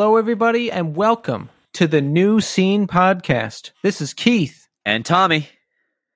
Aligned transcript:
Hello, 0.00 0.16
everybody, 0.16 0.72
and 0.72 0.96
welcome 0.96 1.50
to 1.74 1.86
the 1.86 2.00
New 2.00 2.40
Scene 2.40 2.86
Podcast. 2.86 3.72
This 3.82 4.00
is 4.00 4.14
Keith, 4.14 4.66
And 4.86 5.04
Tommy. 5.04 5.50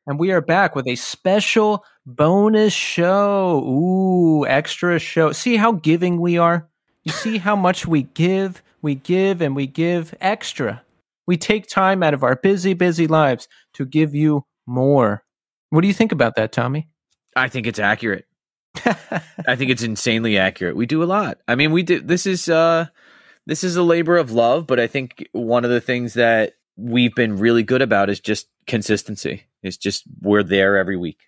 and 0.07 0.18
we 0.18 0.32
are 0.32 0.41
back 0.41 0.75
with 0.75 0.89
a 0.89 0.95
special 0.95 1.85
bonus 2.07 2.73
show. 2.73 3.62
Ooh, 3.62 4.46
extra 4.46 4.99
show. 4.99 5.32
See 5.32 5.57
how 5.57 5.73
giving 5.73 6.18
we 6.18 6.39
are? 6.39 6.67
You 7.03 7.12
see 7.12 7.36
how 7.36 7.57
much 7.57 7.86
we 7.86 8.04
give, 8.04 8.62
we 8.81 8.95
give, 8.95 9.43
and 9.43 9.54
we 9.54 9.67
give 9.67 10.14
extra. 10.18 10.82
We 11.26 11.37
take 11.37 11.67
time 11.67 12.03
out 12.03 12.14
of 12.14 12.23
our 12.25 12.37
busy, 12.37 12.73
busy 12.73 13.07
lives 13.07 13.48
to 13.75 13.85
give 13.85 14.14
you 14.14 14.46
more. 14.67 15.25
What 15.68 15.82
do 15.82 15.89
you 15.89 15.95
think 15.95 16.11
about 16.11 16.37
that, 16.37 16.53
Tommy? 16.53 16.89
I 17.37 17.51
think 17.51 17.67
it's 17.67 17.79
accurate. 17.79 18.25
I 19.46 19.57
think 19.57 19.71
it's 19.71 19.82
insanely 19.82 20.39
accurate. 20.39 20.75
We 20.75 20.87
do 20.87 21.03
a 21.03 21.04
lot. 21.04 21.37
I 21.46 21.54
mean, 21.54 21.71
we 21.71 21.82
do 21.82 22.01
this 22.01 22.25
is 22.25 22.48
uh 22.48 22.87
this 23.46 23.64
is 23.64 23.76
a 23.76 23.82
labor 23.82 24.16
of 24.16 24.32
love, 24.32 24.66
but 24.66 24.80
I 24.80 24.86
think 24.86 25.29
one 25.32 25.64
of 25.64 25.71
the 25.71 25.80
things 25.80 26.14
that 26.14 26.54
we've 26.76 27.14
been 27.14 27.39
really 27.39 27.62
good 27.62 27.82
about 27.82 28.11
is 28.11 28.20
just 28.20 28.48
consistency. 28.67 29.44
It's 29.62 29.76
just 29.76 30.04
we're 30.20 30.43
there 30.43 30.76
every 30.76 30.96
week. 30.96 31.20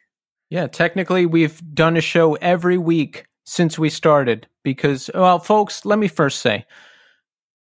Yeah, 0.51 0.67
technically, 0.67 1.27
we've 1.27 1.61
done 1.75 1.97
a 1.97 2.01
show 2.01 2.35
every 2.35 2.79
week 2.79 3.27
since 3.45 3.79
we 3.79 3.91
started 3.91 4.47
because, 4.63 5.11
well, 5.15 5.39
folks, 5.39 5.85
let 5.85 5.99
me 5.99 6.09
first 6.09 6.41
say 6.41 6.67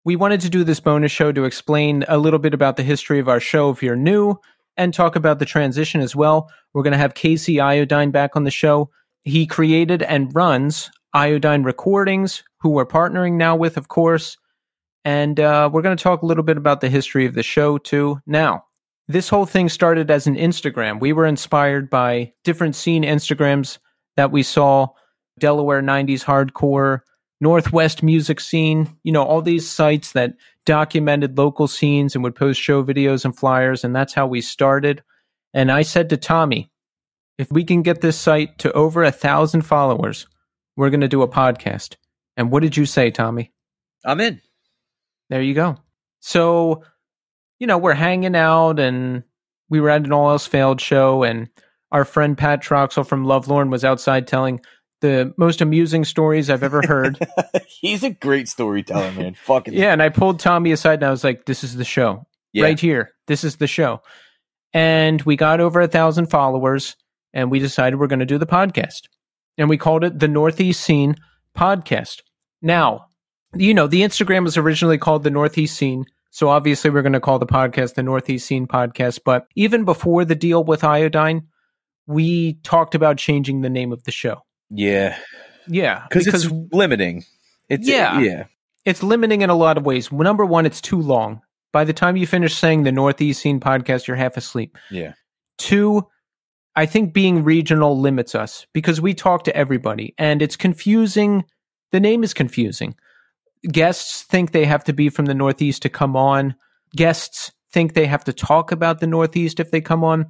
we 0.07 0.15
wanted 0.15 0.41
to 0.41 0.49
do 0.49 0.63
this 0.63 0.79
bonus 0.79 1.11
show 1.11 1.33
to 1.33 1.45
explain 1.45 2.05
a 2.07 2.17
little 2.17 2.39
bit 2.39 2.55
about 2.55 2.77
the 2.77 2.85
history 2.85 3.19
of 3.19 3.29
our 3.29 3.41
show 3.41 3.71
if 3.71 3.83
you're 3.83 3.97
new 3.97 4.37
and 4.77 4.95
talk 4.95 5.17
about 5.17 5.41
the 5.41 5.45
transition 5.45 6.01
as 6.01 6.15
well. 6.15 6.49
We're 6.73 6.85
going 6.85 6.93
to 6.93 6.99
have 6.99 7.15
Casey 7.15 7.61
Iodine 7.61 8.13
back 8.13 8.37
on 8.37 8.45
the 8.45 8.51
show. 8.53 8.91
He 9.25 9.47
created 9.47 10.05
and 10.05 10.33
runs 10.33 10.93
Iodine 11.17 11.63
Recordings, 11.63 12.45
who 12.61 12.69
we're 12.69 12.85
partnering 12.85 13.33
now 13.33 13.57
with, 13.57 13.79
of 13.79 13.89
course. 13.89 14.37
And 15.03 15.41
uh, 15.41 15.71
we're 15.73 15.81
going 15.81 15.97
to 15.97 16.03
talk 16.03 16.21
a 16.21 16.27
little 16.27 16.45
bit 16.45 16.59
about 16.59 16.83
the 16.83 16.91
history 16.91 17.25
of 17.25 17.33
the 17.33 17.43
show, 17.43 17.79
too. 17.79 18.21
Now, 18.27 18.65
this 19.09 19.31
whole 19.31 19.47
thing 19.47 19.71
started 19.71 20.11
as 20.11 20.27
an 20.27 20.37
Instagram. 20.37 21.01
We 21.01 21.15
were 21.15 21.25
inspired 21.25 21.89
by 21.89 22.35
different 22.45 22.77
scene 22.77 23.03
Instagrams 23.03 23.79
that 24.17 24.31
we 24.31 24.43
saw 24.43 24.89
Delaware 25.39 25.81
90s 25.81 26.23
hardcore, 26.23 27.01
Northwest 27.41 28.03
music 28.03 28.39
scene, 28.39 28.95
you 29.03 29.13
know, 29.13 29.23
all 29.23 29.41
these 29.41 29.67
sites 29.67 30.13
that 30.13 30.35
documented 30.67 31.39
local 31.39 31.67
scenes 31.67 32.15
and 32.15 32.25
would 32.25 32.35
post 32.35 32.61
show 32.61 32.85
videos 32.85 33.25
and 33.25 33.35
flyers. 33.35 33.85
And 33.85 33.97
that's 33.97 34.13
how 34.13 34.27
we 34.27 34.43
started. 34.43 35.03
And 35.55 35.73
I 35.73 35.81
said 35.81 36.11
to 36.11 36.19
Tommy, 36.19 36.71
if 37.39 37.51
we 37.51 37.65
can 37.65 37.81
get 37.81 38.03
this 38.03 38.19
site 38.19 38.59
to 38.59 38.73
over 38.73 39.03
a 39.03 39.13
thousand 39.13 39.63
followers, 39.63 40.27
we're 40.77 40.91
going 40.91 41.01
to 41.01 41.09
do 41.09 41.23
a 41.23 41.29
podcast. 41.29 41.97
And 42.37 42.51
what 42.51 42.63
did 42.63 42.77
you 42.77 42.87
say, 42.87 43.11
Tommy? 43.11 43.53
I'm 44.05 44.21
in. 44.21 44.41
There 45.31 45.43
you 45.43 45.55
go. 45.55 45.79
So, 46.21 46.85
you 47.59 47.67
know, 47.67 47.79
we're 47.79 47.95
hanging 47.95 48.37
out 48.37 48.79
and 48.79 49.25
we 49.69 49.81
were 49.81 49.91
at 49.91 50.05
an 50.05 50.13
all 50.13 50.31
else 50.31 50.47
failed 50.47 50.81
show 50.81 51.23
and 51.23 51.49
our 51.91 52.05
friend 52.05 52.37
Pat 52.37 52.63
Troxel 52.63 53.07
from 53.07 53.25
Lovelorn 53.25 53.71
was 53.71 53.85
outside 53.85 54.27
telling 54.27 54.61
the 55.01 55.33
most 55.37 55.61
amusing 55.61 56.05
stories 56.05 56.51
I've 56.51 56.63
ever 56.63 56.83
heard. 56.87 57.19
He's 57.69 58.03
a 58.03 58.11
great 58.11 58.49
storyteller, 58.49 59.13
man. 59.13 59.35
Fucking 59.35 59.75
yeah, 59.75 59.93
and 59.93 60.03
I 60.03 60.09
pulled 60.09 60.41
Tommy 60.41 60.73
aside 60.73 60.95
and 60.95 61.05
I 61.05 61.11
was 61.11 61.25
like, 61.25 61.47
This 61.47 61.65
is 61.65 61.77
the 61.77 61.85
show. 61.85 62.27
Yeah. 62.53 62.65
Right 62.65 62.81
here. 62.81 63.13
This 63.27 63.45
is 63.45 63.57
the 63.57 63.67
show. 63.67 64.03
And 64.73 65.21
we 65.23 65.37
got 65.37 65.61
over 65.61 65.81
a 65.81 65.89
thousand 65.89 66.27
followers 66.27 66.97
and 67.33 67.51
we 67.51 67.59
decided 67.59 67.99
we're 67.99 68.07
going 68.07 68.21
to 68.21 68.27
do 68.27 68.39
the 68.39 68.47
podcast. 68.47 69.03
And 69.59 69.69
we 69.69 69.77
called 69.79 70.05
it 70.05 70.19
the 70.19 70.29
Northeast 70.29 70.81
Scene 70.83 71.17
Podcast. 71.57 72.23
Now, 72.63 73.07
you 73.55 73.73
know, 73.75 73.87
the 73.87 74.03
Instagram 74.03 74.45
was 74.45 74.57
originally 74.57 74.99
called 74.99 75.23
the 75.23 75.31
Northeast 75.31 75.77
Scene. 75.77 76.05
So 76.31 76.49
obviously 76.49 76.91
we're 76.91 77.03
going 77.03 77.15
to 77.15 77.21
call 77.21 77.39
the 77.39 77.47
podcast 77.47 77.95
the 77.95 78.03
Northeast 78.03 78.47
Scene 78.47 78.67
Podcast. 78.67 79.21
But 79.25 79.47
even 79.55 79.85
before 79.85 80.25
the 80.25 80.35
deal 80.35 80.63
with 80.63 80.85
Iodine, 80.85 81.49
we 82.07 82.55
talked 82.63 82.95
about 82.95 83.17
changing 83.17 83.63
the 83.63 83.71
name 83.71 83.93
of 83.93 84.05
the 84.05 84.13
show. 84.13 84.43
Yeah. 84.69 85.17
Yeah. 85.67 86.05
Because 86.09 86.27
it's 86.27 86.47
limiting. 86.73 87.25
It's 87.69 87.89
Yeah. 87.89 88.21
yeah. 88.21 88.45
it's 88.85 89.03
limiting 89.03 89.41
in 89.43 89.51
a 89.51 89.55
lot 89.55 89.79
of 89.79 89.87
ways. 89.87 90.13
Number 90.13 90.45
one, 90.45 90.67
it's 90.67 90.81
too 90.81 91.01
long. 91.01 91.41
By 91.73 91.85
the 91.85 91.93
time 91.93 92.17
you 92.17 92.27
finish 92.27 92.55
saying 92.55 92.85
the 92.85 92.93
Northeast 92.93 93.41
Scene 93.41 93.61
podcast, 93.61 94.07
you're 94.07 94.17
half 94.17 94.37
asleep. 94.37 94.77
Yeah. 94.91 95.15
Two, 95.59 96.07
I 96.77 96.85
think 96.85 97.15
being 97.15 97.43
regional 97.43 97.99
limits 97.99 98.35
us 98.35 98.67
because 98.75 99.01
we 99.01 99.15
talk 99.15 99.45
to 99.45 99.57
everybody 99.57 100.15
and 100.19 100.43
it's 100.43 100.57
confusing. 100.57 101.45
The 101.91 102.01
name 102.01 102.23
is 102.23 102.35
confusing. 102.35 102.95
Guests 103.73 104.23
think 104.23 104.53
they 104.53 104.67
have 104.67 104.85
to 104.85 104.93
be 104.93 105.09
from 105.09 105.25
the 105.25 105.35
Northeast 105.35 105.83
to 105.83 105.89
come 105.89 106.15
on. 106.15 106.55
Guests 106.95 107.51
think 107.73 107.95
they 107.95 108.07
have 108.07 108.25
to 108.25 108.33
talk 108.33 108.73
about 108.73 109.01
the 109.01 109.07
Northeast 109.07 109.59
if 109.59 109.71
they 109.71 109.81
come 109.81 110.05
on. 110.05 110.27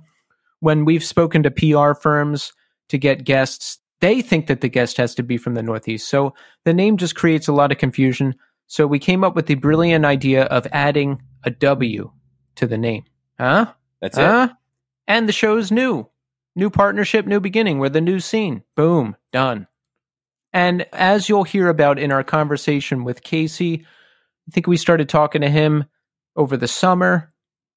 When 0.60 0.84
we've 0.84 1.04
spoken 1.04 1.42
to 1.42 1.50
PR 1.50 2.00
firms 2.00 2.52
to 2.88 2.96
get 2.96 3.24
guests, 3.24 3.78
they 4.00 4.22
think 4.22 4.46
that 4.46 4.60
the 4.60 4.68
guest 4.68 4.96
has 4.98 5.14
to 5.16 5.22
be 5.22 5.36
from 5.36 5.54
the 5.54 5.62
Northeast. 5.62 6.08
So 6.08 6.32
the 6.64 6.72
name 6.72 6.96
just 6.96 7.16
creates 7.16 7.48
a 7.48 7.52
lot 7.52 7.72
of 7.72 7.78
confusion. 7.78 8.36
So 8.68 8.86
we 8.86 8.98
came 8.98 9.24
up 9.24 9.34
with 9.34 9.46
the 9.46 9.54
brilliant 9.56 10.04
idea 10.04 10.44
of 10.44 10.66
adding 10.72 11.20
a 11.42 11.50
W 11.50 12.10
to 12.54 12.66
the 12.66 12.78
name. 12.78 13.04
Huh? 13.38 13.72
That's 14.00 14.16
it. 14.16 14.50
And 15.08 15.28
the 15.28 15.32
show's 15.32 15.72
new. 15.72 16.08
New 16.56 16.70
partnership, 16.70 17.26
new 17.26 17.38
beginning. 17.38 17.78
We're 17.78 17.90
the 17.90 18.00
new 18.00 18.18
scene. 18.18 18.62
Boom. 18.76 19.14
Done. 19.32 19.66
And 20.52 20.86
as 20.92 21.28
you'll 21.28 21.44
hear 21.44 21.68
about 21.68 21.98
in 21.98 22.10
our 22.10 22.24
conversation 22.24 23.04
with 23.04 23.22
Casey, 23.22 23.84
I 24.48 24.50
think 24.52 24.66
we 24.66 24.78
started 24.78 25.08
talking 25.08 25.42
to 25.42 25.50
him 25.50 25.84
over 26.34 26.56
the 26.56 26.68
summer, 26.68 27.32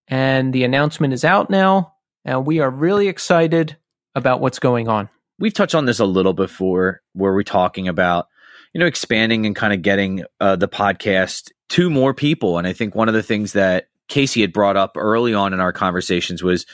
and 0.08 0.54
the 0.54 0.64
announcement 0.64 1.14
is 1.14 1.26
out 1.26 1.50
now. 1.50 1.94
And 2.24 2.46
we 2.46 2.60
are 2.60 2.70
really 2.70 3.08
excited 3.10 3.76
about 4.16 4.40
what's 4.40 4.60
going 4.60 4.88
on. 4.88 5.10
we've 5.40 5.54
touched 5.54 5.76
on 5.76 5.86
this 5.86 6.00
a 6.00 6.06
little 6.06 6.34
before 6.34 7.02
where 7.14 7.34
we're 7.34 7.44
talking 7.44 7.88
about 7.88 8.28
you 8.74 8.80
know 8.80 8.86
expanding 8.86 9.46
and 9.46 9.56
kind 9.56 9.74
of 9.74 9.82
getting 9.82 10.24
uh, 10.40 10.56
the 10.56 10.68
podcast 10.68 11.52
to 11.70 11.90
more 11.90 12.14
people 12.14 12.58
and 12.58 12.68
i 12.68 12.74
think 12.74 12.94
one 12.96 13.08
of 13.08 13.14
the 13.14 13.24
things 13.24 13.54
that 13.54 13.88
casey 14.08 14.42
had 14.42 14.52
brought 14.52 14.76
up 14.76 14.98
early 14.98 15.34
on 15.34 15.54
in 15.54 15.60
our 15.60 15.72
conversations 15.72 16.44
was 16.44 16.66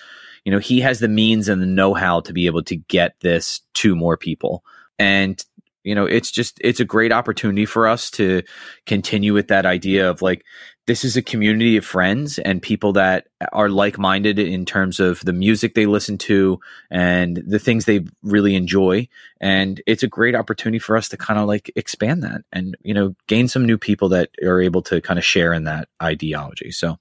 you 0.46 0.52
know 0.52 0.60
he 0.60 0.80
has 0.80 1.00
the 1.00 1.10
means 1.10 1.50
and 1.50 1.62
the 1.62 1.66
know-how 1.66 2.22
to 2.22 2.32
be 2.32 2.46
able 2.46 2.64
to 2.64 2.76
get 2.76 3.20
this 3.20 3.62
to 3.74 3.96
more 3.96 4.16
people. 4.16 4.64
And 4.98 5.44
you 5.84 5.94
know 5.94 6.06
it's 6.06 6.32
just 6.32 6.58
it's 6.62 6.80
a 6.80 6.86
great 6.86 7.12
opportunity 7.12 7.66
for 7.66 7.88
us 7.88 8.10
to 8.12 8.44
continue 8.86 9.34
with 9.34 9.50
that 9.50 9.66
idea 9.66 10.10
of 10.10 10.22
like 10.22 10.44
this 10.88 11.04
is 11.04 11.18
a 11.18 11.22
community 11.22 11.78
of 11.78 11.86
friends 11.86 12.38
and 12.40 12.62
people 12.62 12.94
that 12.94 13.28
are 13.52 13.70
like-minded 13.70 14.38
in 14.38 14.66
terms 14.66 15.00
of 15.00 15.20
the 15.26 15.34
music 15.34 15.74
they 15.74 15.88
listen 15.88 16.16
to 16.16 16.60
and 16.92 17.42
the 17.48 17.58
things 17.58 17.86
they 17.86 18.06
really 18.22 18.54
enjoy. 18.56 19.08
And 19.42 19.82
it's 19.88 20.04
a 20.04 20.08
great 20.08 20.36
opportunity 20.36 20.78
for 20.78 20.96
us 20.96 21.10
to 21.10 21.18
kind 21.18 21.40
of 21.40 21.48
like 21.48 21.72
expand 21.76 22.22
that 22.24 22.42
and 22.52 22.78
you 22.82 22.94
know 22.94 23.16
gain 23.28 23.48
some 23.48 23.66
new 23.66 23.78
people 23.78 24.10
that 24.10 24.30
are 24.44 24.62
able 24.62 24.82
to 24.84 25.02
kind 25.02 25.18
of 25.18 25.26
share 25.26 25.54
in 25.54 25.64
that 25.64 25.88
ideology 26.02 26.72
so. 26.72 26.98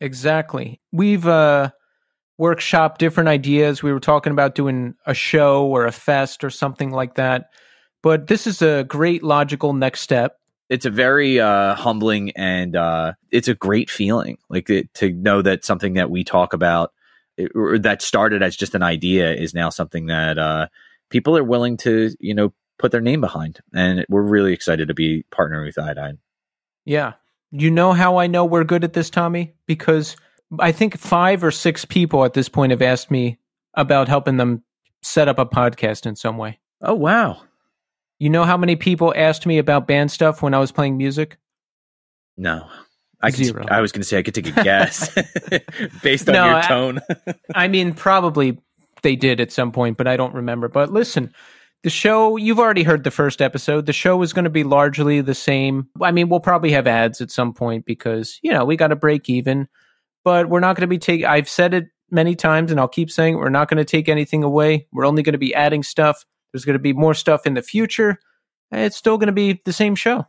Exactly. 0.00 0.80
We've 0.92 1.26
uh 1.26 1.70
workshopped 2.40 2.98
different 2.98 3.28
ideas. 3.28 3.82
We 3.82 3.92
were 3.92 4.00
talking 4.00 4.32
about 4.32 4.54
doing 4.54 4.94
a 5.06 5.14
show 5.14 5.66
or 5.66 5.86
a 5.86 5.92
fest 5.92 6.42
or 6.44 6.50
something 6.50 6.90
like 6.90 7.14
that. 7.14 7.50
But 8.02 8.26
this 8.26 8.46
is 8.46 8.60
a 8.60 8.84
great 8.84 9.22
logical 9.22 9.72
next 9.72 10.00
step. 10.00 10.38
it's 10.70 10.86
a 10.86 10.90
very 10.90 11.38
uh 11.40 11.74
humbling 11.74 12.30
and 12.36 12.74
uh 12.74 13.12
it's 13.30 13.48
a 13.48 13.54
great 13.54 13.90
feeling 13.90 14.38
like 14.48 14.70
it, 14.70 14.92
to 14.94 15.12
know 15.12 15.42
that 15.42 15.64
something 15.64 15.94
that 15.94 16.10
we 16.10 16.24
talk 16.24 16.52
about 16.54 16.92
it, 17.36 17.52
or 17.54 17.78
that 17.78 18.00
started 18.02 18.42
as 18.42 18.56
just 18.56 18.74
an 18.74 18.82
idea 18.82 19.32
is 19.34 19.54
now 19.54 19.68
something 19.70 20.06
that 20.06 20.38
uh 20.38 20.66
people 21.10 21.36
are 21.36 21.44
willing 21.44 21.76
to 21.76 22.10
you 22.18 22.34
know 22.34 22.52
put 22.78 22.92
their 22.92 23.00
name 23.02 23.20
behind 23.20 23.60
and 23.74 24.04
we're 24.08 24.22
really 24.22 24.52
excited 24.54 24.88
to 24.88 24.94
be 24.94 25.24
partnering 25.30 25.66
with 25.66 25.78
iodine 25.78 26.18
Yeah. 26.84 27.12
You 27.50 27.70
know 27.70 27.92
how 27.92 28.16
I 28.16 28.26
know 28.26 28.44
we're 28.44 28.64
good 28.64 28.82
at 28.82 28.94
this, 28.94 29.10
Tommy? 29.10 29.54
Because 29.66 30.16
I 30.60 30.72
think 30.72 30.98
five 30.98 31.42
or 31.42 31.50
six 31.50 31.84
people 31.84 32.24
at 32.24 32.34
this 32.34 32.48
point 32.48 32.70
have 32.70 32.82
asked 32.82 33.10
me 33.10 33.38
about 33.74 34.08
helping 34.08 34.36
them 34.36 34.62
set 35.02 35.28
up 35.28 35.38
a 35.38 35.46
podcast 35.46 36.06
in 36.06 36.16
some 36.16 36.36
way. 36.38 36.58
oh 36.80 36.94
wow 36.94 37.40
You 38.18 38.30
know 38.30 38.44
how 38.44 38.56
many 38.56 38.76
people 38.76 39.12
asked 39.16 39.46
me 39.46 39.58
about 39.58 39.86
band 39.86 40.10
stuff 40.10 40.42
when 40.42 40.54
I 40.54 40.58
was 40.58 40.72
playing 40.72 40.96
music? 40.96 41.36
no 42.36 42.66
I 43.20 43.30
could, 43.30 43.44
Zero. 43.46 43.64
I 43.68 43.80
was 43.80 43.90
going 43.90 44.02
to 44.02 44.06
say 44.08 44.18
I 44.18 44.22
could 44.22 44.34
take 44.34 44.48
a 44.54 44.62
guess 44.62 45.14
based 46.02 46.28
on 46.28 46.34
No, 46.34 46.44
your 46.46 46.56
I- 46.56 46.66
tone. 46.68 47.00
I 47.54 47.68
mean, 47.68 47.94
probably 47.94 48.58
they 49.02 49.16
did 49.16 49.40
at 49.40 49.50
some 49.50 49.72
point, 49.72 49.96
but 49.96 50.06
I 50.06 50.18
don't 50.18 50.34
remember. 50.34 50.68
But 50.68 50.92
listen, 50.92 51.32
the 51.84 51.88
show, 51.90 52.36
you've 52.36 52.58
already 52.58 52.82
heard 52.82 53.02
the 53.02 53.10
first 53.10 53.40
episode. 53.40 53.86
The 53.86 53.94
show 53.94 54.20
is 54.20 54.34
going 54.34 54.44
to 54.44 54.50
be 54.50 54.62
largely 54.62 55.22
the 55.22 55.34
same. 55.34 55.88
I 56.02 56.10
mean, 56.10 56.28
we'll 56.28 56.40
probably 56.40 56.70
have 56.72 56.86
ads 56.86 57.22
at 57.22 57.30
some 57.30 57.54
point 57.54 57.86
because, 57.86 58.38
you 58.42 58.50
know, 58.52 58.66
we 58.66 58.76
got 58.76 58.88
to 58.88 58.96
break 58.96 59.30
even, 59.30 59.68
but 60.24 60.48
we're 60.48 60.60
not 60.60 60.76
going 60.76 60.82
to 60.82 60.88
be 60.88 60.98
taking, 60.98 61.26
I've 61.26 61.48
said 61.48 61.74
it 61.74 61.86
many 62.10 62.34
times 62.34 62.70
and 62.70 62.80
I'll 62.80 62.88
keep 62.88 63.10
saying 63.10 63.34
it, 63.34 63.36
we're 63.36 63.50
not 63.50 63.68
going 63.68 63.78
to 63.78 63.84
take 63.84 64.08
anything 64.08 64.42
away. 64.42 64.86
We're 64.92 65.06
only 65.06 65.22
going 65.22 65.32
to 65.34 65.38
be 65.38 65.54
adding 65.54 65.82
stuff. 65.82 66.24
There's 66.52 66.64
going 66.64 66.74
to 66.74 66.82
be 66.82 66.92
more 66.92 67.14
stuff 67.14 67.46
in 67.46 67.54
the 67.54 67.62
future. 67.62 68.18
It's 68.72 68.96
still 68.96 69.18
going 69.18 69.28
to 69.28 69.32
be 69.32 69.60
the 69.64 69.72
same 69.72 69.94
show. 69.94 70.26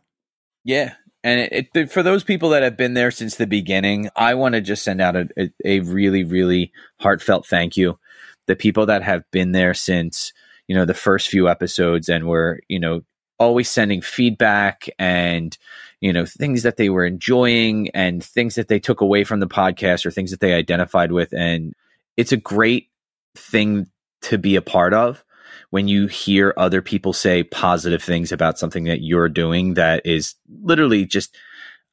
Yeah. 0.64 0.94
And 1.24 1.40
it, 1.40 1.68
it, 1.74 1.90
for 1.90 2.02
those 2.02 2.22
people 2.22 2.50
that 2.50 2.62
have 2.62 2.76
been 2.76 2.94
there 2.94 3.10
since 3.10 3.36
the 3.36 3.46
beginning, 3.46 4.10
I 4.14 4.34
want 4.34 4.54
to 4.54 4.60
just 4.60 4.84
send 4.84 5.00
out 5.00 5.16
a, 5.16 5.28
a, 5.36 5.50
a 5.64 5.80
really, 5.80 6.24
really 6.24 6.72
heartfelt 7.00 7.46
thank 7.46 7.76
you. 7.76 7.98
The 8.46 8.56
people 8.56 8.86
that 8.86 9.02
have 9.02 9.24
been 9.32 9.52
there 9.52 9.74
since, 9.74 10.32
you 10.68 10.76
know, 10.76 10.84
the 10.84 10.94
first 10.94 11.28
few 11.28 11.48
episodes 11.48 12.08
and 12.08 12.26
were, 12.26 12.60
you 12.68 12.78
know, 12.78 13.00
always 13.38 13.68
sending 13.68 14.02
feedback 14.02 14.88
and, 14.98 15.56
you 16.06 16.12
know, 16.12 16.24
things 16.24 16.62
that 16.62 16.76
they 16.76 16.88
were 16.88 17.04
enjoying 17.04 17.88
and 17.88 18.22
things 18.22 18.54
that 18.54 18.68
they 18.68 18.78
took 18.78 19.00
away 19.00 19.24
from 19.24 19.40
the 19.40 19.48
podcast 19.48 20.06
or 20.06 20.12
things 20.12 20.30
that 20.30 20.38
they 20.38 20.54
identified 20.54 21.10
with. 21.10 21.32
And 21.32 21.74
it's 22.16 22.30
a 22.30 22.36
great 22.36 22.90
thing 23.34 23.88
to 24.22 24.38
be 24.38 24.54
a 24.54 24.62
part 24.62 24.94
of 24.94 25.24
when 25.70 25.88
you 25.88 26.06
hear 26.06 26.54
other 26.56 26.80
people 26.80 27.12
say 27.12 27.42
positive 27.42 28.04
things 28.04 28.30
about 28.30 28.56
something 28.56 28.84
that 28.84 29.02
you're 29.02 29.28
doing 29.28 29.74
that 29.74 30.06
is 30.06 30.36
literally 30.62 31.04
just 31.04 31.36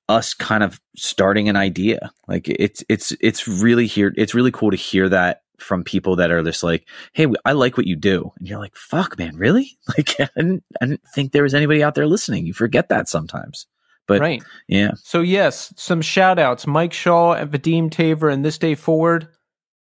us 0.07 0.36
kind 0.36 0.62
of 0.62 0.80
starting 0.95 1.50
an 1.50 1.56
idea. 1.56 2.12
Like 2.27 2.48
it's 2.48 2.83
it's 2.89 3.13
it's 3.19 3.48
really 3.48 3.88
here 3.88 4.13
it's 4.15 4.36
really 4.36 4.51
cool 4.51 4.69
to 4.69 4.77
hear 4.77 5.10
that 5.10 5.42
from 5.57 5.83
people 5.83 6.18
that 6.18 6.30
are 6.30 6.44
just 6.44 6.62
like 6.62 6.88
hey 7.13 7.25
i 7.45 7.54
like 7.54 7.77
what 7.77 7.88
you 7.88 7.95
do. 7.95 8.31
And 8.38 8.48
you're 8.48 8.60
like 8.60 8.75
fuck 8.75 9.18
man 9.18 9.38
really? 9.38 9.75
Like 9.98 10.19
i 10.19 10.30
didn't, 10.36 10.63
I 10.80 10.86
didn't 10.86 11.07
think 11.15 11.31
there 11.31 11.44
was 11.44 11.56
anybody 11.56 11.81
out 11.81 11.95
there 11.95 12.06
listening. 12.06 12.45
You 12.45 12.54
forget 12.54 12.89
that 12.89 13.10
sometimes 13.10 13.65
but 14.07 14.19
right 14.19 14.44
yeah 14.67 14.91
so 14.95 15.21
yes 15.21 15.73
some 15.77 16.01
shout 16.01 16.38
outs 16.38 16.67
mike 16.67 16.94
shaw 16.94 17.33
and 17.33 17.51
vadim 17.51 17.89
taver 17.89 18.31
and 18.31 18.44
this 18.44 18.57
day 18.57 18.75
forward 18.75 19.27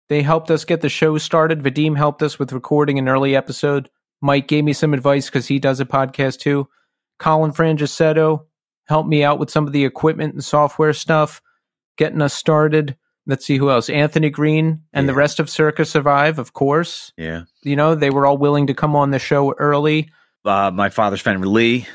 they 0.08 0.22
helped 0.22 0.50
us 0.50 0.64
get 0.64 0.80
the 0.80 0.88
show 0.88 1.18
started. 1.18 1.62
Vadim 1.62 1.96
helped 1.96 2.22
us 2.22 2.38
with 2.38 2.52
recording 2.52 2.98
an 2.98 3.08
early 3.08 3.34
episode. 3.34 3.88
Mike 4.20 4.48
gave 4.48 4.64
me 4.64 4.72
some 4.72 4.94
advice 4.94 5.26
because 5.26 5.46
he 5.46 5.58
does 5.58 5.80
a 5.80 5.84
podcast 5.84 6.40
too. 6.40 6.68
Colin 7.18 7.52
Frangicetto 7.52 8.46
helped 8.86 9.08
me 9.08 9.24
out 9.24 9.38
with 9.38 9.50
some 9.50 9.66
of 9.66 9.72
the 9.72 9.84
equipment 9.84 10.34
and 10.34 10.44
software 10.44 10.92
stuff, 10.92 11.40
getting 11.96 12.20
us 12.20 12.34
started. 12.34 12.96
Let's 13.26 13.46
see 13.46 13.56
who 13.56 13.70
else. 13.70 13.88
Anthony 13.88 14.28
Green 14.28 14.82
and 14.92 15.06
yeah. 15.06 15.12
the 15.12 15.16
rest 15.16 15.40
of 15.40 15.48
Circa 15.48 15.86
Survive, 15.86 16.38
of 16.38 16.52
course. 16.52 17.12
Yeah. 17.16 17.44
You 17.62 17.76
know, 17.76 17.94
they 17.94 18.10
were 18.10 18.26
all 18.26 18.36
willing 18.36 18.66
to 18.66 18.74
come 18.74 18.94
on 18.94 19.10
the 19.10 19.18
show 19.18 19.54
early. 19.54 20.10
Uh, 20.44 20.70
my 20.70 20.90
father's 20.90 21.22
friend 21.22 21.42
Lee, 21.46 21.86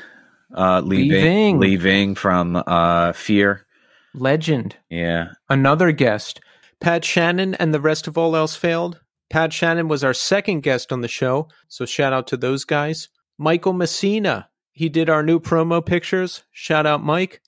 uh, 0.54 0.80
Lee, 0.80 1.10
Lee 1.10 1.20
Ving. 1.20 1.58
Lee 1.58 1.76
Ving 1.76 2.14
from 2.14 2.62
uh, 2.66 3.12
Fear. 3.12 3.66
Legend. 4.14 4.76
Yeah. 4.88 5.28
Another 5.48 5.92
guest. 5.92 6.40
Pat 6.80 7.04
Shannon 7.04 7.54
and 7.54 7.74
the 7.74 7.80
rest 7.80 8.06
of 8.06 8.16
All 8.16 8.34
Else 8.34 8.56
Failed. 8.56 9.00
Pat 9.28 9.52
Shannon 9.52 9.86
was 9.86 10.02
our 10.02 10.14
second 10.14 10.62
guest 10.62 10.92
on 10.92 11.02
the 11.02 11.08
show, 11.08 11.48
so 11.68 11.86
shout 11.86 12.12
out 12.12 12.26
to 12.28 12.36
those 12.36 12.64
guys. 12.64 13.08
Michael 13.38 13.72
Messina, 13.72 14.48
he 14.72 14.88
did 14.88 15.08
our 15.08 15.22
new 15.22 15.38
promo 15.38 15.84
pictures. 15.84 16.42
Shout 16.50 16.86
out, 16.86 17.04
Mike. 17.04 17.40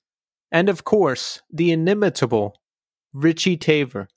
And 0.51 0.69
of 0.69 0.85
course, 0.85 1.41
the 1.51 1.71
inimitable 1.71 2.55
Richie 3.11 3.57
Taver. 3.57 4.07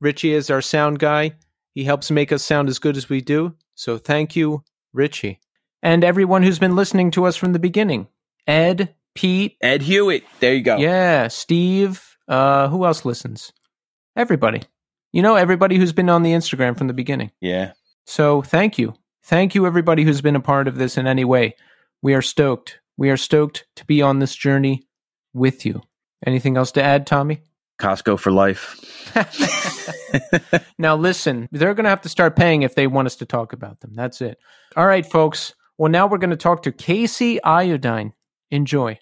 Richie 0.00 0.34
is 0.34 0.50
our 0.50 0.60
sound 0.60 0.98
guy. 0.98 1.32
He 1.72 1.84
helps 1.84 2.10
make 2.10 2.30
us 2.32 2.42
sound 2.42 2.68
as 2.68 2.78
good 2.78 2.96
as 2.96 3.08
we 3.08 3.20
do. 3.20 3.54
So 3.74 3.96
thank 3.96 4.36
you, 4.36 4.64
Richie. 4.92 5.40
And 5.82 6.04
everyone 6.04 6.42
who's 6.42 6.58
been 6.58 6.76
listening 6.76 7.10
to 7.12 7.24
us 7.24 7.36
from 7.36 7.52
the 7.52 7.58
beginning 7.58 8.08
Ed, 8.48 8.94
Pete, 9.14 9.56
Ed 9.60 9.82
Hewitt. 9.82 10.24
There 10.40 10.54
you 10.54 10.62
go. 10.62 10.78
Yeah, 10.78 11.28
Steve. 11.28 12.16
Uh, 12.26 12.68
who 12.68 12.84
else 12.84 13.04
listens? 13.04 13.52
Everybody. 14.16 14.62
You 15.12 15.22
know, 15.22 15.36
everybody 15.36 15.76
who's 15.76 15.92
been 15.92 16.10
on 16.10 16.22
the 16.22 16.32
Instagram 16.32 16.76
from 16.76 16.88
the 16.88 16.94
beginning. 16.94 17.30
Yeah. 17.40 17.72
So 18.06 18.42
thank 18.42 18.78
you. 18.78 18.94
Thank 19.24 19.54
you, 19.54 19.66
everybody 19.66 20.04
who's 20.04 20.22
been 20.22 20.36
a 20.36 20.40
part 20.40 20.66
of 20.66 20.76
this 20.76 20.96
in 20.96 21.06
any 21.06 21.24
way. 21.24 21.54
We 22.02 22.14
are 22.14 22.22
stoked. 22.22 22.80
We 22.96 23.10
are 23.10 23.16
stoked 23.16 23.66
to 23.76 23.84
be 23.84 24.00
on 24.02 24.18
this 24.18 24.34
journey 24.34 24.82
with 25.34 25.66
you. 25.66 25.82
Anything 26.26 26.56
else 26.56 26.72
to 26.72 26.82
add, 26.82 27.06
Tommy? 27.06 27.42
Costco 27.78 28.18
for 28.18 28.32
life. 28.32 28.74
now, 30.78 30.96
listen, 30.96 31.48
they're 31.52 31.74
going 31.74 31.84
to 31.84 31.90
have 31.90 32.00
to 32.02 32.08
start 32.08 32.34
paying 32.34 32.62
if 32.62 32.74
they 32.74 32.86
want 32.86 33.06
us 33.06 33.16
to 33.16 33.26
talk 33.26 33.52
about 33.52 33.80
them. 33.80 33.92
That's 33.94 34.20
it. 34.20 34.38
All 34.76 34.86
right, 34.86 35.06
folks. 35.06 35.54
Well, 35.76 35.90
now 35.90 36.06
we're 36.06 36.18
going 36.18 36.30
to 36.30 36.36
talk 36.36 36.62
to 36.62 36.72
Casey 36.72 37.42
Iodine. 37.44 38.14
Enjoy. 38.50 38.98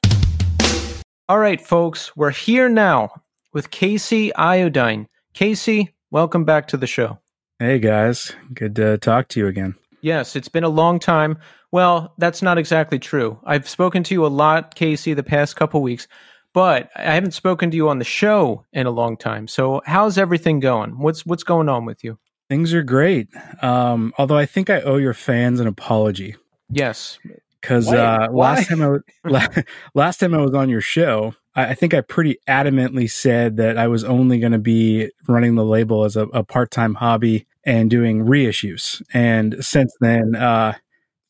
All 1.29 1.39
right, 1.39 1.61
folks. 1.61 2.17
We're 2.17 2.31
here 2.31 2.69
now 2.69 3.23
with 3.53 3.71
Casey 3.71 4.35
Iodine. 4.35 5.09
Casey, 5.35 5.95
welcome 6.11 6.45
back 6.45 6.69
to 6.69 6.77
the 6.77 6.87
show. 6.87 7.19
Hey 7.59 7.79
guys, 7.79 8.33
good 8.53 8.77
to 8.77 8.99
talk 8.99 9.29
to 9.29 9.41
you 9.41 9.47
again. 9.47 9.77
Yes, 10.03 10.37
it's 10.37 10.49
been 10.49 10.65
a 10.65 10.69
long 10.69 10.99
time. 10.99 11.39
Well, 11.73 12.15
that's 12.19 12.43
not 12.43 12.59
exactly 12.59 12.99
true. 12.99 13.41
I've 13.45 13.69
spoken 13.69 14.03
to 14.05 14.15
you 14.15 14.27
a 14.27 14.29
lot, 14.29 14.75
Casey, 14.75 15.15
the 15.15 15.23
past 15.23 15.57
couple 15.57 15.83
weeks, 15.83 16.07
but 16.53 16.91
I 16.95 17.15
haven't 17.15 17.33
spoken 17.33 17.71
to 17.71 17.77
you 17.77 17.89
on 17.89 17.99
the 17.99 18.05
show 18.05 18.65
in 18.73 18.87
a 18.87 18.91
long 18.91 19.17
time. 19.17 19.49
So, 19.49 19.83
how's 19.85 20.19
everything 20.19 20.61
going? 20.61 20.99
What's 20.99 21.25
what's 21.25 21.45
going 21.45 21.69
on 21.69 21.85
with 21.85 22.05
you? 22.05 22.19
Things 22.49 22.73
are 22.73 22.83
great. 22.83 23.29
Um, 23.63 24.13
although 24.19 24.39
I 24.39 24.47
think 24.47 24.71
I 24.71 24.81
owe 24.83 24.99
your 24.99 25.15
fans 25.15 25.61
an 25.61 25.67
apology. 25.67 26.37
Yes, 26.71 27.19
because 27.61 27.93
uh, 27.93 28.29
last 28.31 28.69
time 28.69 28.83
I 28.83 28.89
was, 28.89 29.03
last 29.95 30.19
time 30.19 30.35
I 30.35 30.41
was 30.41 30.55
on 30.55 30.69
your 30.69 30.81
show, 30.81 31.35
I, 31.55 31.75
think 31.75 31.95
I 31.95 32.03
pretty 32.03 32.39
adamantly 32.47 33.11
said 33.11 33.57
that 33.57 33.79
I 33.79 33.89
was 33.89 34.05
only 34.05 34.39
going 34.39 34.53
to 34.53 34.59
be 34.59 35.11
running 35.27 35.55
the 35.55 35.65
label 35.65 36.05
as 36.05 36.17
a, 36.17 36.25
a 36.27 36.45
part 36.45 36.71
time 36.71 36.95
hobby 36.95 37.47
and 37.65 37.91
doing 37.91 38.25
reissues. 38.27 39.03
And 39.13 39.65
since 39.65 39.93
then, 40.01 40.35
uh, 40.35 40.75